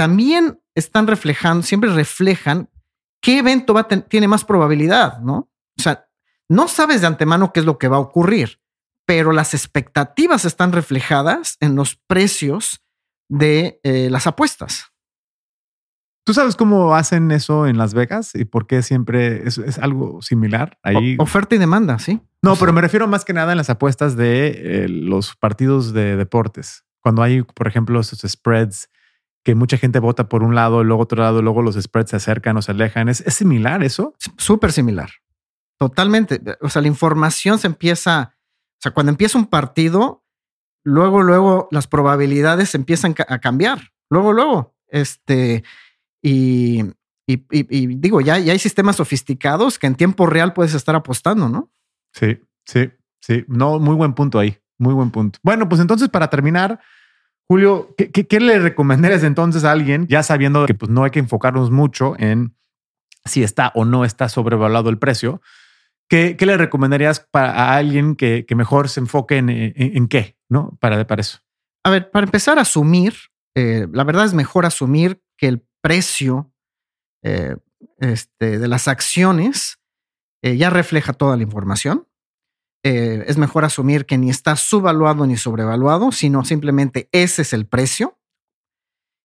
también 0.00 0.58
están 0.74 1.06
reflejando, 1.06 1.62
siempre 1.62 1.92
reflejan 1.92 2.70
qué 3.20 3.40
evento 3.40 3.74
va 3.74 3.86
tiene 3.86 4.28
más 4.28 4.46
probabilidad, 4.46 5.20
¿no? 5.20 5.50
O 5.78 5.82
sea, 5.82 6.08
no 6.48 6.68
sabes 6.68 7.02
de 7.02 7.06
antemano 7.06 7.52
qué 7.52 7.60
es 7.60 7.66
lo 7.66 7.76
que 7.76 7.88
va 7.88 7.98
a 7.98 8.00
ocurrir, 8.00 8.62
pero 9.04 9.32
las 9.32 9.52
expectativas 9.52 10.46
están 10.46 10.72
reflejadas 10.72 11.58
en 11.60 11.76
los 11.76 11.96
precios 11.96 12.82
de 13.28 13.78
eh, 13.82 14.08
las 14.08 14.26
apuestas. 14.26 14.86
¿Tú 16.24 16.32
sabes 16.32 16.56
cómo 16.56 16.94
hacen 16.94 17.30
eso 17.30 17.66
en 17.66 17.76
Las 17.76 17.92
Vegas 17.92 18.34
y 18.34 18.46
por 18.46 18.66
qué 18.66 18.80
siempre 18.80 19.46
es, 19.46 19.58
algo 19.82 20.22
similar 20.22 20.78
ahí? 20.82 21.16
oferta 21.18 21.56
y 21.56 21.58
demanda, 21.58 21.98
sí. 21.98 22.22
No, 22.40 22.56
pero 22.56 22.72
me 22.72 22.80
refiero 22.80 23.06
más 23.06 23.26
que 23.26 23.34
nada 23.34 23.52
en 23.52 23.58
las 23.58 23.68
apuestas 23.68 24.16
de 24.16 24.84
eh, 24.84 24.88
los 24.88 25.36
partidos 25.36 25.92
de 25.92 26.16
deportes. 26.16 26.86
Cuando 27.00 27.22
hay, 27.22 27.42
por 27.42 27.68
ejemplo, 27.68 28.00
esos 28.00 28.20
spreads 28.20 28.88
que 29.44 29.54
mucha 29.54 29.78
gente 29.78 29.98
vota 29.98 30.28
por 30.28 30.42
un 30.42 30.54
lado, 30.54 30.84
luego 30.84 31.02
otro 31.02 31.22
lado, 31.22 31.42
luego 31.42 31.62
los 31.62 31.76
spreads 31.80 32.10
se 32.10 32.16
acercan 32.16 32.56
o 32.56 32.62
se 32.62 32.72
alejan. 32.72 33.08
¿Es, 33.08 33.24
similar 33.28 33.82
eso? 33.82 34.14
Súper 34.36 34.72
similar. 34.72 35.10
Totalmente. 35.78 36.40
O 36.60 36.68
sea, 36.68 36.82
la 36.82 36.88
información 36.88 37.58
se 37.58 37.66
empieza, 37.66 38.36
o 38.36 38.80
sea, 38.82 38.92
cuando 38.92 39.10
empieza 39.10 39.38
un 39.38 39.46
partido, 39.46 40.24
luego, 40.84 41.22
luego 41.22 41.68
las 41.70 41.86
probabilidades 41.86 42.74
empiezan 42.74 43.14
a 43.26 43.38
cambiar. 43.38 43.92
Luego, 44.10 44.32
luego. 44.32 44.74
Este, 44.88 45.64
y, 46.22 46.84
Y, 47.26 47.86
digo, 47.96 48.20
ya, 48.20 48.38
ya 48.38 48.52
hay 48.52 48.58
sistemas 48.58 48.96
sofisticados 48.96 49.78
que 49.78 49.86
en 49.86 49.94
tiempo 49.94 50.26
real 50.26 50.52
puedes 50.52 50.74
estar 50.74 50.96
apostando, 50.96 51.48
¿no? 51.48 51.70
Sí, 52.12 52.40
sí, 52.64 52.90
sí. 53.20 53.44
No, 53.46 53.78
muy 53.78 53.94
buen 53.94 54.14
punto 54.14 54.38
ahí. 54.40 54.58
Muy 54.78 54.94
buen 54.94 55.10
punto. 55.10 55.38
Bueno, 55.42 55.68
pues 55.68 55.80
entonces 55.80 56.08
para 56.08 56.28
terminar, 56.28 56.80
Julio, 57.50 57.96
¿qué, 57.96 58.38
le 58.38 58.60
recomendarías 58.60 59.24
entonces 59.24 59.64
a 59.64 59.72
alguien, 59.72 60.06
ya 60.06 60.22
sabiendo 60.22 60.66
que 60.66 60.74
pues, 60.74 60.88
no 60.88 61.02
hay 61.02 61.10
que 61.10 61.18
enfocarnos 61.18 61.72
mucho 61.72 62.14
en 62.16 62.54
si 63.24 63.42
está 63.42 63.72
o 63.74 63.84
no 63.84 64.04
está 64.04 64.28
sobrevaluado 64.28 64.88
el 64.88 64.98
precio? 64.98 65.42
¿Qué, 66.08 66.36
le 66.38 66.56
recomendarías 66.56 67.26
para 67.28 67.50
a 67.50 67.74
alguien 67.74 68.14
que, 68.14 68.46
mejor 68.54 68.88
se 68.88 69.00
enfoque 69.00 69.38
en, 69.38 70.06
qué, 70.06 70.36
no? 70.48 70.78
Para, 70.80 71.04
para 71.08 71.22
eso. 71.22 71.40
A 71.84 71.90
ver, 71.90 72.12
para 72.12 72.24
empezar 72.24 72.56
a 72.58 72.62
asumir, 72.62 73.14
eh, 73.56 73.88
la 73.92 74.04
verdad 74.04 74.26
es 74.26 74.32
mejor 74.32 74.64
asumir 74.64 75.20
que 75.36 75.48
el 75.48 75.66
precio 75.80 76.52
eh, 77.24 77.56
este, 77.98 78.60
de 78.60 78.68
las 78.68 78.86
acciones 78.86 79.80
eh, 80.44 80.56
ya 80.56 80.70
refleja 80.70 81.14
toda 81.14 81.36
la 81.36 81.42
información. 81.42 82.06
Eh, 82.82 83.24
es 83.26 83.36
mejor 83.36 83.64
asumir 83.64 84.06
que 84.06 84.16
ni 84.16 84.30
está 84.30 84.56
subvaluado 84.56 85.26
ni 85.26 85.36
sobrevaluado, 85.36 86.12
sino 86.12 86.44
simplemente 86.44 87.08
ese 87.12 87.42
es 87.42 87.52
el 87.52 87.66
precio. 87.66 88.18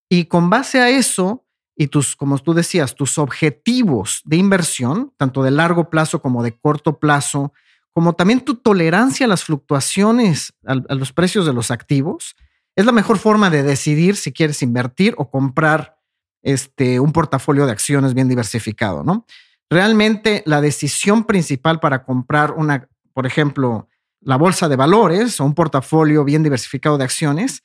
Y 0.09 0.25
con 0.25 0.49
base 0.49 0.81
a 0.81 0.89
eso 0.89 1.45
y 1.75 1.87
tus, 1.87 2.15
como 2.15 2.37
tú 2.39 2.53
decías, 2.53 2.95
tus 2.95 3.17
objetivos 3.17 4.21
de 4.25 4.37
inversión, 4.37 5.13
tanto 5.17 5.43
de 5.43 5.51
largo 5.51 5.89
plazo 5.89 6.21
como 6.21 6.43
de 6.43 6.57
corto 6.57 6.99
plazo, 6.99 7.53
como 7.91 8.13
también 8.13 8.41
tu 8.41 8.55
tolerancia 8.55 9.25
a 9.25 9.29
las 9.29 9.43
fluctuaciones, 9.43 10.53
a 10.65 10.95
los 10.95 11.13
precios 11.13 11.45
de 11.45 11.53
los 11.53 11.71
activos, 11.71 12.35
es 12.75 12.85
la 12.85 12.91
mejor 12.91 13.17
forma 13.17 13.49
de 13.49 13.63
decidir 13.63 14.17
si 14.17 14.33
quieres 14.33 14.61
invertir 14.61 15.15
o 15.17 15.29
comprar 15.29 15.97
este, 16.43 16.99
un 16.99 17.11
portafolio 17.11 17.65
de 17.65 17.71
acciones 17.71 18.13
bien 18.13 18.27
diversificado, 18.27 19.03
¿no? 19.03 19.25
Realmente 19.69 20.43
la 20.45 20.61
decisión 20.61 21.23
principal 21.23 21.79
para 21.79 22.03
comprar 22.03 22.51
una, 22.51 22.87
por 23.15 23.25
ejemplo, 23.25 23.87
la 24.19 24.35
bolsa 24.35 24.67
de 24.67 24.75
valores 24.75 25.39
o 25.39 25.45
un 25.45 25.53
portafolio 25.55 26.25
bien 26.25 26.43
diversificado 26.43 26.97
de 26.97 27.05
acciones, 27.05 27.63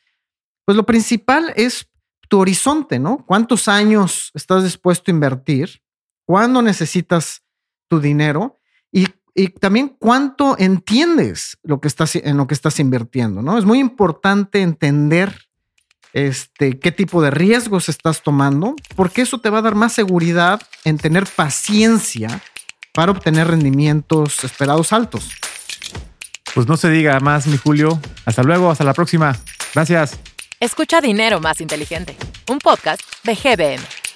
pues 0.65 0.77
lo 0.77 0.87
principal 0.87 1.53
es 1.57 1.91
tu 2.29 2.39
horizonte, 2.39 3.01
¿no? 3.01 3.25
¿Cuántos 3.27 3.67
años 3.67 4.31
estás 4.35 4.63
dispuesto 4.63 5.11
a 5.11 5.15
invertir? 5.15 5.83
¿Cuándo 6.25 6.63
necesitas 6.63 7.43
tu 7.89 7.99
dinero? 7.99 8.61
Y, 8.93 9.09
y 9.35 9.49
también 9.49 9.97
cuánto 9.99 10.57
entiendes 10.57 11.59
lo 11.65 11.81
que 11.81 11.89
estás, 11.89 12.15
en 12.15 12.37
lo 12.37 12.47
que 12.47 12.55
estás 12.55 12.79
invirtiendo, 12.79 13.43
¿no? 13.43 13.59
Es 13.59 13.65
muy 13.65 13.81
importante 13.81 14.63
entender 14.63 15.37
este, 16.13 16.79
qué 16.79 16.93
tipo 16.93 17.21
de 17.23 17.33
riesgos 17.33 17.89
estás 17.89 18.23
tomando, 18.23 18.77
porque 18.95 19.23
eso 19.23 19.41
te 19.41 19.51
va 19.51 19.59
a 19.59 19.63
dar 19.63 19.75
más 19.75 19.95
seguridad 19.95 20.63
en 20.85 20.99
tener 20.99 21.27
paciencia 21.27 22.41
para 22.93 23.13
obtener 23.13 23.49
rendimientos 23.49 24.45
esperados 24.45 24.93
altos. 24.93 25.31
Pues 26.55 26.67
no 26.67 26.77
se 26.77 26.91
diga 26.91 27.21
más, 27.21 27.47
mi 27.47 27.57
Julio. 27.57 28.01
Hasta 28.25 28.43
luego, 28.43 28.71
hasta 28.71 28.85
la 28.85 28.95
próxima. 28.95 29.39
Gracias. 29.75 30.19
Escucha 30.59 31.01
Dinero 31.01 31.41
Más 31.41 31.61
Inteligente, 31.61 32.17
un 32.49 32.59
podcast 32.59 33.01
de 33.25 33.35
GBM. 33.35 34.10